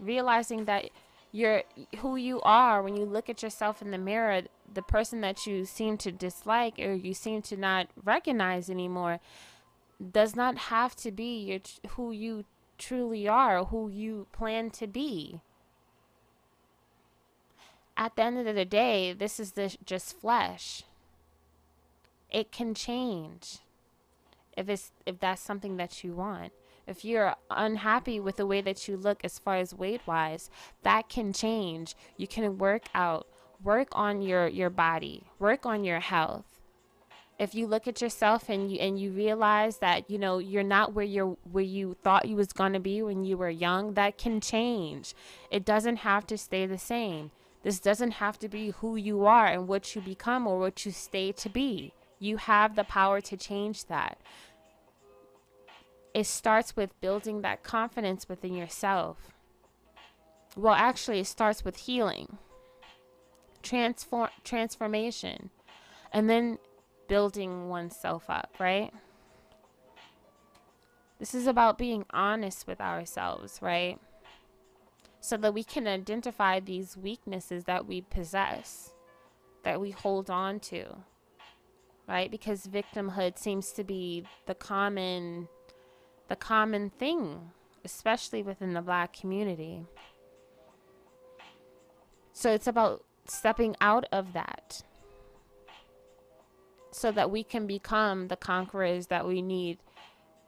Realizing 0.00 0.64
that 0.64 0.90
you're 1.30 1.62
who 1.98 2.16
you 2.16 2.40
are 2.42 2.82
when 2.82 2.96
you 2.96 3.04
look 3.04 3.28
at 3.28 3.42
yourself 3.42 3.80
in 3.80 3.92
the 3.92 3.98
mirror 3.98 4.42
the 4.72 4.82
person 4.82 5.20
that 5.20 5.46
you 5.46 5.64
seem 5.64 5.96
to 5.98 6.12
dislike 6.12 6.78
or 6.78 6.92
you 6.92 7.14
seem 7.14 7.42
to 7.42 7.56
not 7.56 7.88
recognize 8.02 8.68
anymore 8.68 9.20
does 10.12 10.34
not 10.34 10.56
have 10.56 10.96
to 10.96 11.10
be 11.10 11.38
your, 11.44 11.60
who 11.92 12.12
you 12.12 12.44
truly 12.78 13.28
are, 13.28 13.64
who 13.64 13.88
you 13.88 14.26
plan 14.32 14.70
to 14.70 14.86
be. 14.86 15.40
At 17.96 18.16
the 18.16 18.22
end 18.22 18.46
of 18.46 18.54
the 18.54 18.64
day, 18.64 19.12
this 19.12 19.38
is 19.38 19.52
the, 19.52 19.76
just 19.84 20.18
flesh. 20.18 20.82
It 22.30 22.50
can 22.50 22.74
change 22.74 23.58
if 24.56 24.68
it's 24.68 24.92
if 25.06 25.18
that's 25.20 25.42
something 25.42 25.76
that 25.76 26.02
you 26.02 26.14
want. 26.14 26.52
If 26.86 27.04
you're 27.04 27.34
unhappy 27.50 28.20
with 28.20 28.36
the 28.36 28.46
way 28.46 28.60
that 28.60 28.86
you 28.86 28.96
look 28.96 29.24
as 29.24 29.38
far 29.38 29.56
as 29.56 29.74
weight 29.74 30.02
wise, 30.06 30.50
that 30.82 31.08
can 31.08 31.32
change. 31.32 31.94
You 32.16 32.26
can 32.26 32.58
work 32.58 32.82
out 32.94 33.26
work 33.64 33.88
on 33.92 34.20
your 34.20 34.46
your 34.46 34.70
body 34.70 35.24
work 35.38 35.64
on 35.66 35.84
your 35.84 36.00
health. 36.00 36.44
If 37.36 37.54
you 37.54 37.66
look 37.66 37.88
at 37.88 38.00
yourself 38.00 38.48
and 38.48 38.70
you 38.70 38.78
and 38.78 39.00
you 39.00 39.10
realize 39.10 39.78
that 39.78 40.08
you 40.08 40.18
know 40.18 40.38
you're 40.38 40.62
not 40.62 40.94
where 40.94 41.04
you're 41.04 41.36
where 41.50 41.64
you 41.64 41.96
thought 42.04 42.28
you 42.28 42.36
was 42.36 42.48
to 42.48 42.78
be 42.78 43.02
when 43.02 43.24
you 43.24 43.36
were 43.36 43.50
young 43.50 43.94
that 43.94 44.18
can 44.18 44.40
change. 44.40 45.14
It 45.50 45.64
doesn't 45.64 45.96
have 45.96 46.26
to 46.28 46.38
stay 46.38 46.66
the 46.66 46.78
same. 46.78 47.32
This 47.62 47.80
doesn't 47.80 48.12
have 48.12 48.38
to 48.40 48.48
be 48.48 48.70
who 48.70 48.94
you 48.94 49.24
are 49.24 49.46
and 49.46 49.66
what 49.66 49.94
you 49.94 50.02
become 50.02 50.46
or 50.46 50.60
what 50.60 50.84
you 50.84 50.92
stay 50.92 51.32
to 51.32 51.48
be. 51.48 51.92
You 52.18 52.36
have 52.36 52.76
the 52.76 52.84
power 52.84 53.20
to 53.22 53.36
change 53.36 53.86
that. 53.86 54.18
It 56.12 56.26
starts 56.26 56.76
with 56.76 57.00
building 57.00 57.40
that 57.40 57.64
confidence 57.64 58.28
within 58.28 58.54
yourself. 58.54 59.16
Well 60.54 60.74
actually 60.74 61.20
it 61.20 61.26
starts 61.26 61.64
with 61.64 61.76
healing 61.78 62.38
transform 63.64 64.28
transformation 64.44 65.50
and 66.12 66.30
then 66.30 66.58
building 67.08 67.68
oneself 67.68 68.30
up, 68.30 68.54
right? 68.60 68.92
This 71.18 71.34
is 71.34 71.46
about 71.46 71.78
being 71.78 72.04
honest 72.10 72.66
with 72.66 72.80
ourselves, 72.80 73.58
right? 73.60 73.98
So 75.20 75.36
that 75.38 75.54
we 75.54 75.64
can 75.64 75.88
identify 75.88 76.60
these 76.60 76.96
weaknesses 76.96 77.64
that 77.64 77.86
we 77.86 78.02
possess, 78.02 78.92
that 79.64 79.80
we 79.80 79.90
hold 79.90 80.28
on 80.28 80.60
to, 80.60 80.84
right? 82.06 82.30
Because 82.30 82.66
victimhood 82.66 83.38
seems 83.38 83.72
to 83.72 83.84
be 83.84 84.24
the 84.46 84.54
common 84.54 85.48
the 86.28 86.36
common 86.36 86.88
thing, 86.88 87.50
especially 87.84 88.42
within 88.42 88.72
the 88.72 88.80
black 88.80 89.12
community. 89.12 89.84
So 92.32 92.50
it's 92.50 92.66
about 92.66 93.04
stepping 93.26 93.74
out 93.80 94.04
of 94.12 94.32
that 94.32 94.82
so 96.90 97.10
that 97.10 97.30
we 97.30 97.42
can 97.42 97.66
become 97.66 98.28
the 98.28 98.36
conquerors 98.36 99.08
that 99.08 99.26
we 99.26 99.42
need 99.42 99.78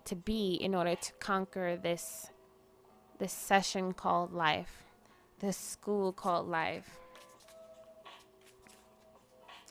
to 0.04 0.14
be 0.14 0.54
in 0.54 0.74
order 0.74 0.94
to 0.94 1.12
conquer 1.14 1.76
this 1.76 2.30
this 3.18 3.32
session 3.32 3.92
called 3.92 4.32
life 4.32 4.84
this 5.40 5.56
school 5.56 6.12
called 6.12 6.46
life 6.46 6.98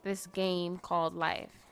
this 0.03 0.27
game 0.27 0.77
called 0.77 1.15
life 1.15 1.64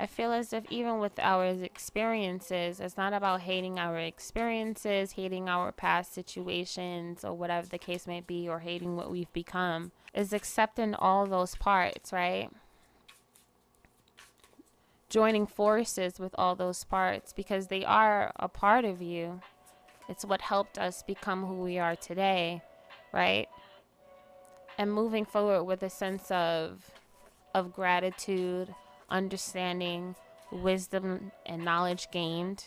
I 0.00 0.06
feel 0.06 0.32
as 0.32 0.52
if 0.52 0.64
even 0.70 0.98
with 0.98 1.18
our 1.18 1.46
experiences, 1.46 2.78
it's 2.78 2.96
not 2.96 3.12
about 3.12 3.40
hating 3.40 3.80
our 3.80 3.98
experiences, 3.98 5.12
hating 5.12 5.48
our 5.48 5.72
past 5.72 6.14
situations, 6.14 7.24
or 7.24 7.34
whatever 7.34 7.66
the 7.66 7.78
case 7.78 8.06
may 8.06 8.20
be, 8.20 8.48
or 8.48 8.60
hating 8.60 8.94
what 8.94 9.10
we've 9.10 9.32
become. 9.32 9.90
Is 10.14 10.32
accepting 10.32 10.94
all 10.94 11.26
those 11.26 11.56
parts, 11.56 12.12
right? 12.12 12.48
Joining 15.08 15.46
forces 15.46 16.20
with 16.20 16.34
all 16.38 16.54
those 16.54 16.84
parts 16.84 17.32
because 17.32 17.66
they 17.66 17.84
are 17.84 18.30
a 18.36 18.48
part 18.48 18.84
of 18.84 19.02
you. 19.02 19.40
It's 20.08 20.24
what 20.24 20.42
helped 20.42 20.78
us 20.78 21.02
become 21.02 21.44
who 21.44 21.54
we 21.54 21.78
are 21.78 21.96
today, 21.96 22.62
right? 23.12 23.48
And 24.78 24.92
moving 24.92 25.24
forward 25.24 25.64
with 25.64 25.82
a 25.82 25.90
sense 25.90 26.30
of 26.30 26.92
of 27.54 27.72
gratitude, 27.72 28.74
understanding, 29.10 30.14
wisdom, 30.50 31.32
and 31.46 31.64
knowledge 31.64 32.10
gained, 32.10 32.64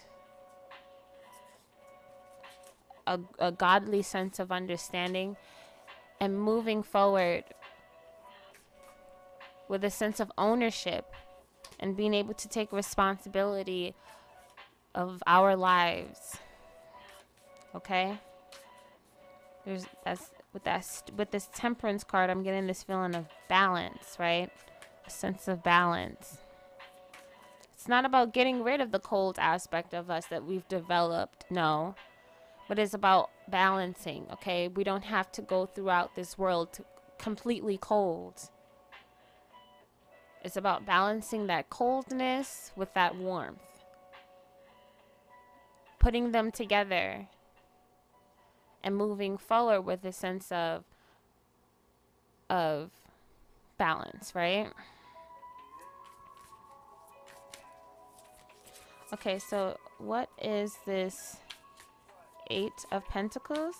a, 3.08 3.20
a 3.40 3.52
godly 3.52 4.02
sense 4.02 4.40
of 4.40 4.52
understanding, 4.52 5.38
and 6.20 6.40
moving 6.40 6.84
forward 6.84 7.44
with 9.68 9.84
a 9.84 9.90
sense 9.90 10.20
of 10.20 10.32
ownership 10.38 11.14
and 11.80 11.96
being 11.96 12.14
able 12.14 12.34
to 12.34 12.48
take 12.48 12.72
responsibility 12.72 13.96
of 14.94 15.24
our 15.26 15.56
lives. 15.56 16.38
Okay? 17.74 18.18
There's 19.66 19.86
that's 20.04 20.32
with 20.54 20.64
that 20.66 20.86
with 21.16 21.32
this 21.32 21.48
temperance 21.54 22.04
card 22.04 22.30
I'm 22.30 22.44
getting 22.44 22.68
this 22.68 22.84
feeling 22.84 23.16
of 23.16 23.28
balance, 23.48 24.18
right? 24.20 24.52
Sense 25.12 25.48
of 25.48 25.64
balance. 25.64 26.38
It's 27.74 27.88
not 27.88 28.06
about 28.06 28.34
getting 28.34 28.64
rid 28.64 28.80
of 28.82 28.92
the 28.92 29.00
cold 29.00 29.38
aspect 29.40 29.94
of 29.94 30.10
us 30.10 30.26
that 30.28 30.46
we've 30.46 30.68
developed. 30.68 31.46
No. 31.50 31.96
but 32.68 32.80
it's 32.80 32.94
about 32.94 33.30
balancing, 33.50 34.26
okay? 34.32 34.70
We 34.70 34.84
don't 34.86 35.04
have 35.04 35.30
to 35.34 35.42
go 35.42 35.66
throughout 35.66 36.16
this 36.16 36.38
world 36.38 36.80
completely 37.18 37.78
cold. 37.78 38.50
It's 40.44 40.56
about 40.58 40.86
balancing 40.86 41.48
that 41.48 41.70
coldness 41.70 42.72
with 42.76 42.94
that 42.94 43.16
warmth. 43.16 43.60
Putting 46.00 46.32
them 46.32 46.50
together 46.52 47.28
and 48.84 48.96
moving 48.96 49.38
forward 49.38 49.82
with 49.82 50.06
a 50.06 50.12
sense 50.14 50.52
of 50.52 50.84
of 52.50 52.92
balance, 53.78 54.34
right? 54.34 54.72
Okay, 59.14 59.40
so 59.40 59.78
what 59.98 60.30
is 60.42 60.78
this 60.86 61.38
Eight 62.50 62.72
of 62.92 63.06
Pentacles? 63.08 63.76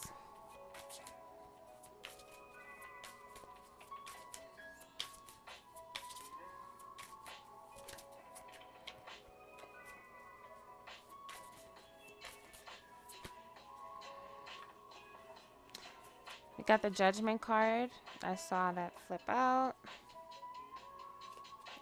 We 16.58 16.66
got 16.66 16.82
the 16.82 16.90
Judgment 16.90 17.40
card. 17.42 17.90
I 18.22 18.36
saw 18.36 18.74
that 18.74 18.94
flip 19.08 19.22
out. 19.30 19.76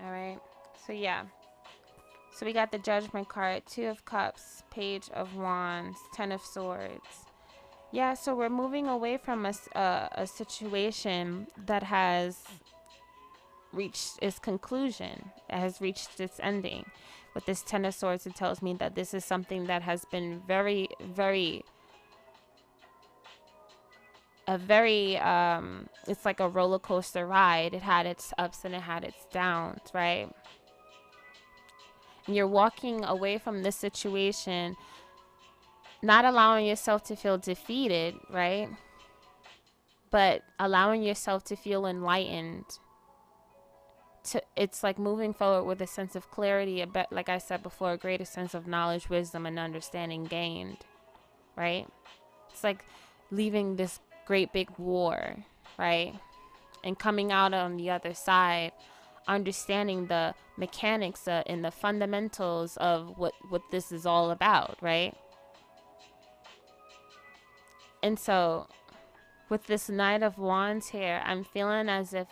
All 0.01 0.11
right. 0.11 0.39
So, 0.85 0.93
yeah. 0.93 1.23
So 2.39 2.45
we 2.45 2.53
got 2.53 2.71
the 2.71 2.77
Judgment 2.77 3.27
card, 3.27 3.63
Two 3.65 3.87
of 3.87 4.05
Cups, 4.05 4.63
Page 4.71 5.09
of 5.13 5.35
Wands, 5.35 5.97
Ten 6.13 6.31
of 6.31 6.39
Swords. 6.39 7.25
Yeah, 7.91 8.13
so 8.13 8.33
we're 8.33 8.47
moving 8.47 8.87
away 8.87 9.17
from 9.17 9.45
a, 9.45 9.53
uh, 9.77 10.07
a 10.13 10.25
situation 10.25 11.47
that 11.65 11.83
has 11.83 12.45
reached 13.73 14.19
its 14.21 14.39
conclusion, 14.39 15.31
it 15.49 15.57
has 15.57 15.81
reached 15.81 16.21
its 16.21 16.39
ending. 16.41 16.85
With 17.35 17.45
this 17.45 17.61
Ten 17.61 17.83
of 17.83 17.93
Swords, 17.93 18.25
it 18.25 18.35
tells 18.35 18.61
me 18.61 18.73
that 18.75 18.95
this 18.95 19.13
is 19.13 19.25
something 19.25 19.65
that 19.65 19.81
has 19.81 20.05
been 20.05 20.41
very, 20.47 20.87
very, 21.01 21.65
a 24.47 24.57
very, 24.57 25.17
um, 25.17 25.89
it's 26.07 26.23
like 26.23 26.39
a 26.39 26.47
roller 26.47 26.79
coaster 26.79 27.27
ride. 27.27 27.73
It 27.73 27.81
had 27.81 28.05
its 28.05 28.33
ups 28.37 28.63
and 28.63 28.73
it 28.73 28.83
had 28.83 29.03
its 29.03 29.25
downs, 29.29 29.81
right? 29.93 30.29
You're 32.35 32.47
walking 32.47 33.03
away 33.03 33.37
from 33.37 33.63
this 33.63 33.75
situation 33.75 34.75
not 36.01 36.25
allowing 36.25 36.65
yourself 36.65 37.03
to 37.05 37.15
feel 37.15 37.37
defeated, 37.37 38.15
right? 38.29 38.69
But 40.11 40.41
allowing 40.59 41.03
yourself 41.03 41.43
to 41.45 41.55
feel 41.55 41.85
enlightened. 41.85 42.65
To 44.31 44.41
it's 44.55 44.83
like 44.83 44.99
moving 44.99 45.33
forward 45.33 45.63
with 45.63 45.81
a 45.81 45.87
sense 45.87 46.15
of 46.15 46.29
clarity, 46.31 46.81
a 46.81 46.87
bit 46.87 47.07
like 47.11 47.29
I 47.29 47.37
said 47.37 47.63
before, 47.63 47.93
a 47.93 47.97
greater 47.97 48.25
sense 48.25 48.53
of 48.53 48.67
knowledge, 48.67 49.09
wisdom, 49.09 49.45
and 49.45 49.59
understanding 49.59 50.25
gained, 50.25 50.77
right? 51.55 51.87
It's 52.51 52.63
like 52.63 52.85
leaving 53.31 53.75
this 53.75 53.99
great 54.25 54.53
big 54.53 54.69
war, 54.77 55.37
right? 55.77 56.13
And 56.83 56.97
coming 56.97 57.31
out 57.31 57.53
on 57.53 57.77
the 57.77 57.89
other 57.89 58.13
side 58.13 58.71
understanding 59.29 60.07
the 60.07 60.33
mechanics 60.57 61.27
uh, 61.27 61.43
and 61.45 61.63
the 61.63 61.71
fundamentals 61.71 62.75
of 62.77 63.17
what 63.17 63.33
what 63.49 63.61
this 63.71 63.91
is 63.91 64.05
all 64.05 64.31
about, 64.31 64.77
right? 64.81 65.15
And 68.03 68.19
so 68.19 68.67
with 69.49 69.67
this 69.67 69.89
Knight 69.89 70.23
of 70.23 70.37
Wands 70.37 70.89
here, 70.89 71.21
I'm 71.25 71.43
feeling 71.43 71.89
as 71.89 72.13
if 72.13 72.27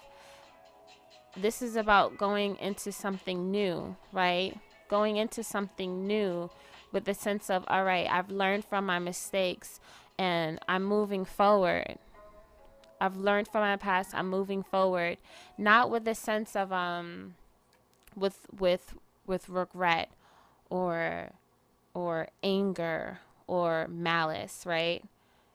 this 1.36 1.62
is 1.62 1.76
about 1.76 2.18
going 2.18 2.58
into 2.58 2.92
something 2.92 3.52
new, 3.52 3.96
right? 4.12 4.58
Going 4.90 5.18
into 5.18 5.44
something 5.44 6.08
new 6.08 6.50
with 6.92 7.06
the 7.06 7.14
sense 7.14 7.50
of, 7.50 7.64
all 7.68 7.84
right, 7.84 8.08
I've 8.10 8.30
learned 8.30 8.66
from 8.66 8.86
my 8.86 9.00
mistakes 9.00 9.80
and 10.18 10.60
I'm 10.68 10.84
moving 10.84 11.26
forward. 11.26 11.98
I've 13.00 13.18
learned 13.18 13.48
from 13.48 13.62
my 13.62 13.76
past. 13.76 14.14
I'm 14.14 14.30
moving 14.30 14.64
forward, 14.64 15.18
not 15.58 15.90
with 15.90 16.08
a 16.08 16.16
sense 16.16 16.56
of 16.56 16.72
um, 16.72 17.36
with 18.16 18.48
with 18.58 18.96
with 19.26 19.50
regret, 19.50 20.12
or 20.70 21.32
or 21.94 22.30
anger 22.44 23.20
or 23.48 23.88
malice. 23.90 24.64
Right? 24.66 25.04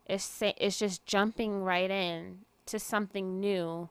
It's 0.06 0.42
it's 0.42 0.78
just 0.78 1.06
jumping 1.06 1.62
right 1.62 1.90
in 1.90 2.40
to 2.66 2.78
something 2.78 3.40
new, 3.40 3.88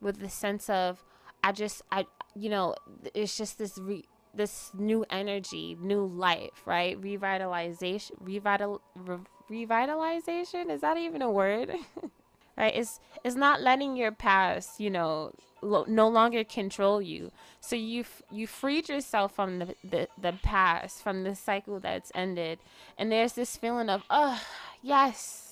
with 0.00 0.20
the 0.20 0.28
sense 0.28 0.68
of 0.68 1.04
I 1.42 1.52
just 1.52 1.82
I 1.90 2.06
you 2.34 2.50
know 2.50 2.74
it's 3.14 3.36
just 3.36 3.58
this 3.58 3.78
re, 3.78 4.04
this 4.34 4.70
new 4.74 5.04
energy, 5.10 5.76
new 5.80 6.06
life, 6.06 6.62
right? 6.66 7.00
Revitalization, 7.00 8.12
revital, 8.22 8.80
re, 8.96 9.18
revitalization. 9.50 10.70
Is 10.70 10.80
that 10.80 10.96
even 10.96 11.22
a 11.22 11.30
word? 11.30 11.74
right? 12.56 12.74
It's 12.74 13.00
it's 13.24 13.36
not 13.36 13.60
letting 13.62 13.96
your 13.96 14.12
past 14.12 14.80
you 14.80 14.90
know 14.90 15.32
lo- 15.62 15.86
no 15.88 16.08
longer 16.08 16.44
control 16.44 17.00
you. 17.00 17.32
So 17.60 17.76
you 17.76 18.00
f- 18.00 18.22
you 18.30 18.46
freed 18.46 18.88
yourself 18.88 19.34
from 19.34 19.58
the, 19.58 19.74
the 19.84 20.08
the 20.20 20.32
past 20.42 21.02
from 21.02 21.24
the 21.24 21.34
cycle 21.34 21.80
that's 21.80 22.12
ended. 22.14 22.58
And 22.98 23.10
there's 23.10 23.32
this 23.34 23.56
feeling 23.56 23.88
of 23.88 24.02
oh 24.10 24.40
yes 24.82 25.48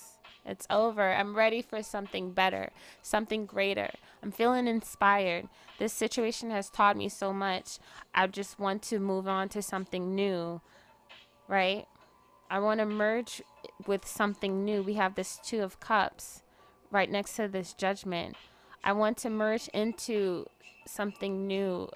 it's 0.46 0.66
over. 0.70 1.12
I'm 1.12 1.36
ready 1.36 1.62
for 1.62 1.82
something 1.82 2.32
better 2.32 2.70
something 3.02 3.46
greater. 3.46 3.90
I'm 4.22 4.32
feeling 4.32 4.66
inspired. 4.66 5.48
This 5.78 5.92
situation 5.92 6.50
has 6.50 6.68
taught 6.68 6.96
me 6.96 7.08
so 7.08 7.32
much. 7.32 7.78
I 8.14 8.26
just 8.26 8.58
want 8.58 8.82
to 8.84 8.98
move 8.98 9.26
on 9.26 9.48
to 9.50 9.62
something 9.62 10.14
new 10.14 10.60
right? 11.48 11.86
I 12.48 12.60
want 12.60 12.80
to 12.80 12.86
merge 12.86 13.42
with 13.86 14.06
something 14.06 14.64
new. 14.64 14.82
We 14.82 14.94
have 14.94 15.14
this 15.14 15.38
two 15.42 15.62
of 15.62 15.80
cups 15.80 16.42
right 16.90 17.10
next 17.10 17.36
to 17.36 17.48
this 17.48 17.72
judgment. 17.72 18.36
I 18.82 18.92
want 18.92 19.18
to 19.18 19.30
merge 19.30 19.68
into 19.68 20.46
something 20.86 21.46
new. 21.46 21.88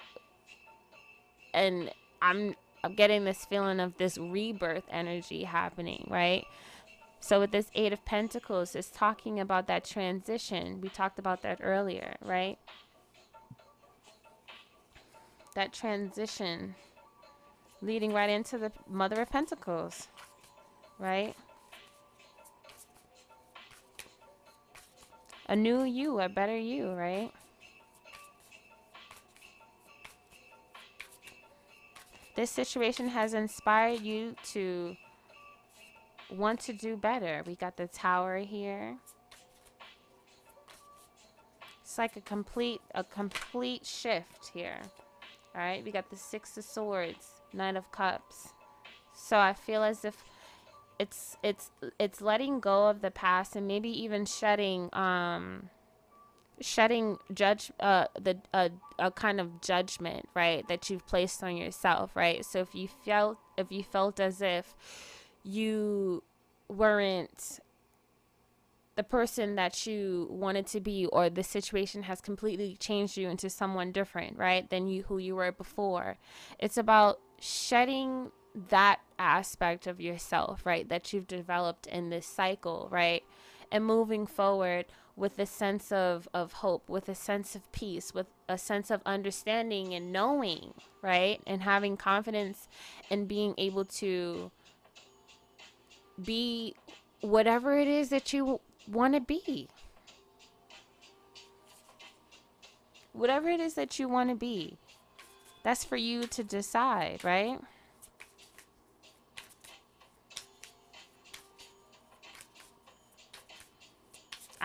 And 1.53 1.91
I'm 2.21 2.55
I'm 2.83 2.93
getting 2.93 3.23
this 3.23 3.45
feeling 3.45 3.79
of 3.79 3.97
this 3.97 4.17
rebirth 4.17 4.83
energy 4.91 5.43
happening, 5.43 6.07
right? 6.09 6.45
So 7.19 7.39
with 7.39 7.51
this 7.51 7.71
8 7.73 7.93
of 7.93 8.05
pentacles 8.05 8.75
it's 8.75 8.91
talking 8.91 9.39
about 9.39 9.67
that 9.67 9.83
transition. 9.83 10.81
We 10.81 10.89
talked 10.89 11.17
about 11.17 11.41
that 11.41 11.59
earlier, 11.63 12.15
right? 12.21 12.59
That 15.55 15.73
transition 15.73 16.75
leading 17.81 18.13
right 18.13 18.29
into 18.29 18.57
the 18.57 18.71
mother 18.87 19.21
of 19.21 19.29
pentacles, 19.29 20.07
right? 20.99 21.35
A 25.47 25.55
new 25.55 25.83
you, 25.83 26.19
a 26.19 26.29
better 26.29 26.57
you, 26.57 26.91
right? 26.91 27.31
This 32.35 32.51
situation 32.51 33.07
has 33.07 33.33
inspired 33.33 34.01
you 34.01 34.35
to 34.51 34.95
want 36.29 36.59
to 36.61 36.73
do 36.73 36.97
better. 36.97 37.43
We 37.45 37.55
got 37.55 37.77
the 37.77 37.87
tower 37.87 38.39
here. 38.39 38.97
It's 41.81 41.97
like 41.97 42.17
a 42.17 42.21
complete 42.21 42.81
a 42.93 43.03
complete 43.03 43.85
shift 43.85 44.51
here. 44.53 44.81
All 45.53 45.61
right, 45.61 45.85
we 45.85 45.91
got 45.91 46.09
the 46.09 46.17
6 46.17 46.57
of 46.57 46.63
swords, 46.65 47.29
9 47.53 47.77
of 47.77 47.89
cups. 47.91 48.49
So 49.13 49.37
I 49.37 49.53
feel 49.53 49.83
as 49.83 50.03
if 50.03 50.21
it's 50.99 51.37
it's 51.43 51.71
it's 51.99 52.21
letting 52.21 52.59
go 52.59 52.87
of 52.87 53.01
the 53.01 53.11
past 53.11 53.55
and 53.55 53.67
maybe 53.67 53.89
even 53.89 54.25
shedding 54.25 54.89
um 54.93 55.69
shedding 56.61 57.17
judge 57.33 57.71
uh 57.81 58.05
the 58.19 58.37
uh, 58.53 58.69
a 58.97 59.11
kind 59.11 59.41
of 59.41 59.61
judgment 59.61 60.29
right 60.33 60.67
that 60.67 60.89
you've 60.89 61.05
placed 61.05 61.43
on 61.43 61.57
yourself 61.57 62.15
right? 62.15 62.45
So 62.45 62.59
if 62.59 62.73
you 62.73 62.87
felt 62.87 63.37
if 63.57 63.71
you 63.71 63.83
felt 63.83 64.19
as 64.19 64.41
if 64.41 64.73
you 65.43 66.23
weren't 66.69 67.59
the 68.95 69.03
person 69.03 69.55
that 69.55 69.85
you 69.85 70.27
wanted 70.31 70.65
to 70.65 70.79
be 70.79 71.05
or 71.07 71.29
the 71.29 71.43
situation 71.43 72.03
has 72.03 72.21
completely 72.21 72.77
changed 72.79 73.17
you 73.17 73.27
into 73.27 73.49
someone 73.49 73.91
different 73.91 74.37
right 74.37 74.69
than 74.69 74.87
you 74.87 75.03
who 75.03 75.17
you 75.17 75.35
were 75.35 75.51
before 75.51 76.17
it's 76.57 76.77
about 76.77 77.19
shedding 77.39 78.31
that 78.69 78.99
aspect 79.19 79.87
of 79.87 80.01
yourself, 80.01 80.65
right, 80.65 80.87
that 80.89 81.13
you've 81.13 81.27
developed 81.27 81.87
in 81.87 82.09
this 82.09 82.27
cycle, 82.27 82.87
right, 82.91 83.23
and 83.71 83.85
moving 83.85 84.25
forward 84.25 84.85
with 85.15 85.39
a 85.39 85.45
sense 85.45 85.91
of, 85.91 86.27
of 86.33 86.53
hope, 86.53 86.89
with 86.89 87.07
a 87.07 87.15
sense 87.15 87.55
of 87.55 87.71
peace, 87.71 88.13
with 88.13 88.27
a 88.49 88.57
sense 88.57 88.91
of 88.91 89.01
understanding 89.05 89.93
and 89.93 90.11
knowing, 90.11 90.73
right, 91.01 91.41
and 91.47 91.63
having 91.63 91.95
confidence 91.95 92.67
and 93.09 93.27
being 93.27 93.53
able 93.57 93.85
to 93.85 94.51
be 96.21 96.75
whatever 97.21 97.77
it 97.77 97.87
is 97.87 98.09
that 98.09 98.33
you 98.33 98.59
want 98.87 99.13
to 99.13 99.21
be. 99.21 99.69
Whatever 103.13 103.49
it 103.49 103.61
is 103.61 103.75
that 103.75 103.97
you 103.97 104.09
want 104.09 104.29
to 104.29 104.35
be. 104.35 104.77
That's 105.63 105.85
for 105.85 105.95
you 105.95 106.27
to 106.27 106.43
decide, 106.43 107.23
right? 107.23 107.59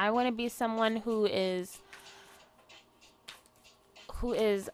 I 0.01 0.11
want 0.11 0.28
to 0.28 0.32
be 0.32 0.48
someone 0.48 0.96
who 0.96 1.26
is 1.26 1.76
who 4.14 4.32
is 4.32 4.70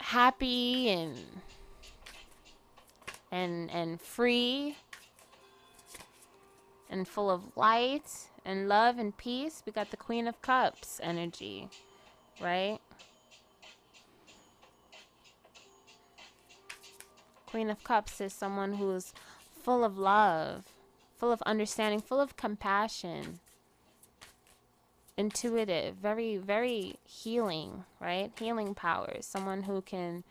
happy 0.00 0.88
and 0.88 1.18
and 3.30 3.70
and 3.70 4.00
free 4.00 4.78
and 6.88 7.06
full 7.06 7.30
of 7.30 7.42
light 7.58 8.30
and 8.42 8.70
love 8.70 8.98
and 8.98 9.14
peace. 9.14 9.62
We 9.66 9.72
got 9.72 9.90
the 9.90 9.98
Queen 9.98 10.26
of 10.26 10.40
Cups 10.40 10.98
energy, 11.02 11.68
right? 12.40 12.78
Queen 17.44 17.68
of 17.68 17.84
Cups 17.84 18.18
is 18.22 18.32
someone 18.32 18.72
who's 18.76 19.12
full 19.62 19.84
of 19.84 19.98
love, 19.98 20.64
full 21.18 21.30
of 21.30 21.42
understanding, 21.42 22.00
full 22.00 22.18
of 22.18 22.38
compassion, 22.38 23.40
intuitive, 25.16 25.96
very, 25.96 26.36
very 26.36 26.96
healing, 27.04 27.84
right? 28.00 28.30
Healing 28.38 28.74
powers. 28.74 29.26
Someone 29.26 29.62
who 29.62 29.82
can. 29.82 30.24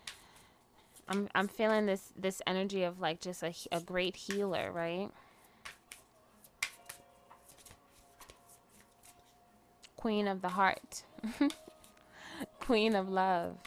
I'm, 1.08 1.28
I'm 1.36 1.48
feeling 1.48 1.86
this 1.86 2.14
this 2.18 2.42
energy 2.48 2.84
of 2.84 3.00
like 3.00 3.20
just 3.22 3.44
a, 3.44 3.54
a 3.72 3.80
great 3.80 4.16
healer, 4.16 4.72
right? 4.72 5.10
Queen 9.98 10.28
of 10.28 10.42
the 10.42 10.50
heart. 10.50 11.04
Queen 12.60 12.96
of 12.96 13.08
love. 13.08 13.58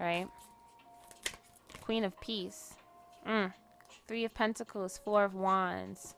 Right? 0.00 0.26
Queen 1.82 2.04
of 2.04 2.20
peace. 2.20 2.74
Mm. 3.26 3.52
Three 4.08 4.24
of 4.24 4.34
Pentacles, 4.34 4.98
Four 5.04 5.24
of 5.24 5.34
Wands. 5.34 6.14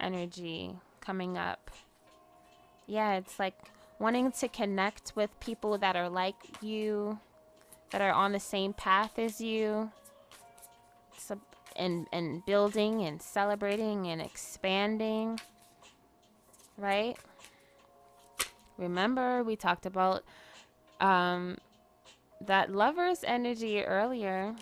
Energy 0.00 0.72
coming 1.00 1.38
up. 1.38 1.70
Yeah, 2.88 3.16
it's 3.16 3.38
like 3.38 3.54
wanting 3.98 4.32
to 4.32 4.48
connect 4.48 5.12
with 5.14 5.38
people 5.40 5.76
that 5.78 5.94
are 5.94 6.08
like 6.08 6.62
you, 6.62 7.18
that 7.90 8.00
are 8.00 8.12
on 8.12 8.32
the 8.32 8.40
same 8.40 8.72
path 8.72 9.18
as 9.18 9.40
you. 9.40 9.92
and, 11.76 12.06
and 12.12 12.44
building 12.46 13.02
and 13.02 13.20
celebrating 13.22 14.08
and 14.08 14.20
expanding. 14.20 15.38
Right? 16.76 17.16
Remember, 18.78 19.44
we 19.44 19.54
talked 19.54 19.84
about 19.84 20.24
um, 21.00 21.58
that 22.40 22.72
lover's 22.72 23.22
energy 23.24 23.84
earlier, 23.84 24.54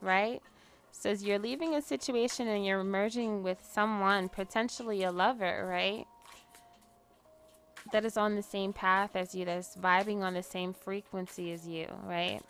right? 0.00 0.42
Says 0.90 1.24
you're 1.24 1.38
leaving 1.38 1.74
a 1.74 1.82
situation 1.82 2.48
and 2.48 2.66
you're 2.66 2.84
merging 2.84 3.42
with 3.42 3.58
someone, 3.68 4.28
potentially 4.28 5.04
a 5.04 5.10
lover, 5.10 5.66
right? 5.68 6.06
That 7.92 8.06
is 8.06 8.16
on 8.16 8.34
the 8.34 8.42
same 8.42 8.72
path 8.72 9.14
as 9.14 9.34
you, 9.34 9.44
that's 9.44 9.76
vibing 9.76 10.22
on 10.22 10.32
the 10.34 10.42
same 10.42 10.72
frequency 10.72 11.52
as 11.52 11.66
you, 11.68 11.86
right? 12.04 12.40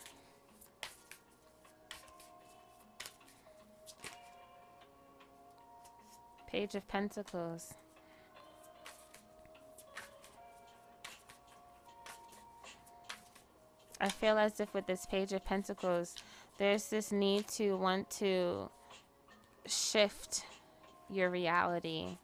Page 6.49 6.77
of 6.77 6.87
Pentacles. 6.87 7.75
I 14.01 14.09
feel 14.09 14.39
as 14.39 14.61
if 14.61 14.73
with 14.75 14.87
this 14.87 15.07
Page 15.07 15.33
of 15.33 15.45
Pentacles, 15.45 16.15
there's 16.59 16.89
this 16.89 17.11
need 17.11 17.49
to 17.49 17.77
want 17.77 18.11
to 18.11 18.69
shift 19.67 20.45
your 21.11 21.31
reality. 21.31 22.19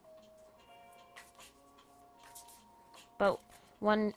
But 3.19 3.39
one 3.79 4.15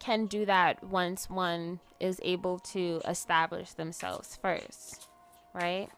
can 0.00 0.26
do 0.26 0.44
that 0.46 0.82
once 0.82 1.30
one 1.30 1.78
is 2.00 2.20
able 2.22 2.58
to 2.58 3.00
establish 3.06 3.72
themselves 3.72 4.36
first, 4.40 5.08
right? 5.54 5.88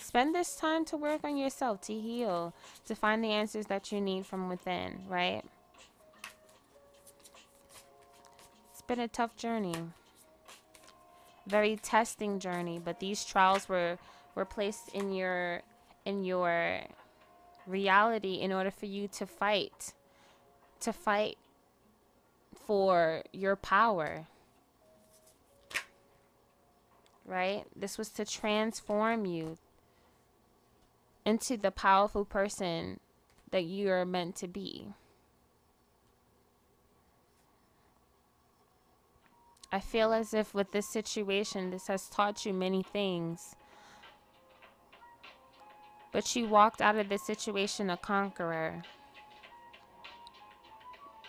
Spend 0.00 0.34
this 0.34 0.56
time 0.56 0.84
to 0.86 0.96
work 0.96 1.24
on 1.24 1.36
yourself, 1.36 1.80
to 1.82 1.94
heal, 1.94 2.52
to 2.86 2.94
find 2.94 3.22
the 3.22 3.30
answers 3.30 3.66
that 3.66 3.90
you 3.92 4.00
need 4.00 4.26
from 4.26 4.48
within, 4.48 5.00
right? 5.08 5.42
It's 8.72 8.82
been 8.82 9.00
a 9.00 9.08
tough 9.08 9.36
journey. 9.36 9.76
Very 11.46 11.76
testing 11.76 12.38
journey, 12.38 12.80
but 12.82 13.00
these 13.00 13.24
trials 13.24 13.68
were 13.68 13.98
were 14.34 14.44
placed 14.44 14.88
in 14.94 15.12
your 15.12 15.62
in 16.04 16.24
your 16.24 16.80
reality 17.66 18.34
in 18.40 18.52
order 18.52 18.70
for 18.70 18.86
you 18.86 19.06
to 19.08 19.26
fight 19.26 19.92
to 20.84 20.92
fight 20.92 21.36
for 22.66 23.22
your 23.32 23.56
power. 23.56 24.26
Right? 27.26 27.64
This 27.74 27.96
was 27.96 28.10
to 28.10 28.24
transform 28.24 29.24
you 29.24 29.58
into 31.24 31.56
the 31.56 31.70
powerful 31.70 32.24
person 32.24 33.00
that 33.50 33.64
you 33.64 33.90
are 33.90 34.04
meant 34.04 34.36
to 34.36 34.48
be. 34.48 34.88
I 39.72 39.80
feel 39.80 40.12
as 40.12 40.34
if 40.34 40.54
with 40.54 40.70
this 40.70 40.88
situation, 40.88 41.70
this 41.70 41.88
has 41.88 42.08
taught 42.08 42.44
you 42.46 42.52
many 42.52 42.82
things. 42.82 43.56
But 46.12 46.36
you 46.36 46.46
walked 46.46 46.80
out 46.80 46.96
of 46.96 47.08
this 47.08 47.26
situation 47.26 47.90
a 47.90 47.96
conqueror. 47.96 48.82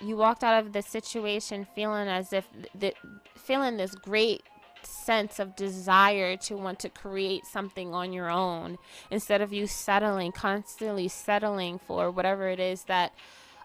You 0.01 0.17
walked 0.17 0.43
out 0.43 0.65
of 0.65 0.73
the 0.73 0.81
situation 0.81 1.65
feeling 1.73 2.07
as 2.07 2.33
if, 2.33 2.47
th- 2.79 2.95
feeling 3.35 3.77
this 3.77 3.95
great 3.95 4.43
sense 4.83 5.39
of 5.39 5.55
desire 5.55 6.37
to 6.37 6.55
want 6.55 6.79
to 6.79 6.89
create 6.89 7.45
something 7.45 7.93
on 7.93 8.13
your 8.13 8.29
own 8.29 8.77
instead 9.09 9.41
of 9.41 9.51
you 9.51 9.67
settling, 9.67 10.31
constantly 10.31 11.07
settling 11.07 11.79
for 11.79 12.11
whatever 12.11 12.49
it 12.49 12.59
is 12.59 12.83
that 12.83 13.13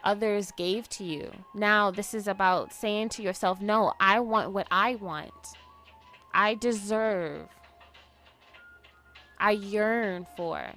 others 0.02 0.50
gave 0.52 0.88
to 0.88 1.04
you. 1.04 1.30
Now, 1.54 1.90
this 1.90 2.14
is 2.14 2.26
about 2.26 2.72
saying 2.72 3.10
to 3.10 3.22
yourself, 3.22 3.60
no, 3.60 3.92
I 4.00 4.20
want 4.20 4.52
what 4.52 4.66
I 4.70 4.94
want. 4.94 5.32
I 6.32 6.54
deserve. 6.54 7.48
I 9.38 9.52
yearn 9.52 10.26
for. 10.36 10.72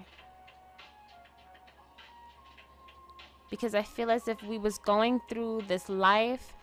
Because 3.54 3.76
I 3.76 3.84
feel 3.84 4.10
as 4.10 4.28
if 4.28 4.42
we 4.42 4.58
was 4.58 4.80
going 4.80 5.22
through 5.30 5.66
this 5.68 5.88
life 5.88 6.56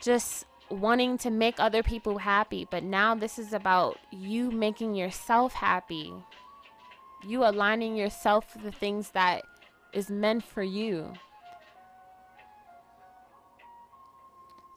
just 0.00 0.46
wanting 0.70 1.18
to 1.18 1.30
make 1.30 1.60
other 1.60 1.82
people 1.82 2.16
happy, 2.16 2.66
but 2.70 2.82
now 2.82 3.14
this 3.14 3.38
is 3.38 3.52
about 3.52 3.98
you 4.10 4.50
making 4.50 4.94
yourself 4.94 5.52
happy. 5.52 6.10
You 7.22 7.44
aligning 7.44 7.96
yourself 7.96 8.54
with 8.54 8.64
the 8.64 8.72
things 8.72 9.10
that 9.10 9.42
is 9.92 10.08
meant 10.08 10.42
for 10.42 10.62
you. 10.62 11.12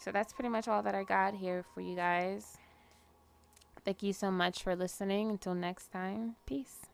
So 0.04 0.12
that's 0.12 0.34
pretty 0.34 0.50
much 0.50 0.68
all 0.68 0.84
that 0.84 0.94
I 0.94 1.06
got 1.06 1.36
here 1.36 1.64
for 1.74 1.80
you 1.80 1.96
guys. 1.96 2.58
Thank 3.86 4.04
you 4.04 4.12
so 4.12 4.30
much 4.30 4.62
for 4.62 4.76
listening. 4.76 5.30
Until 5.30 5.56
next 5.56 5.94
time, 5.94 6.36
peace. 6.46 6.87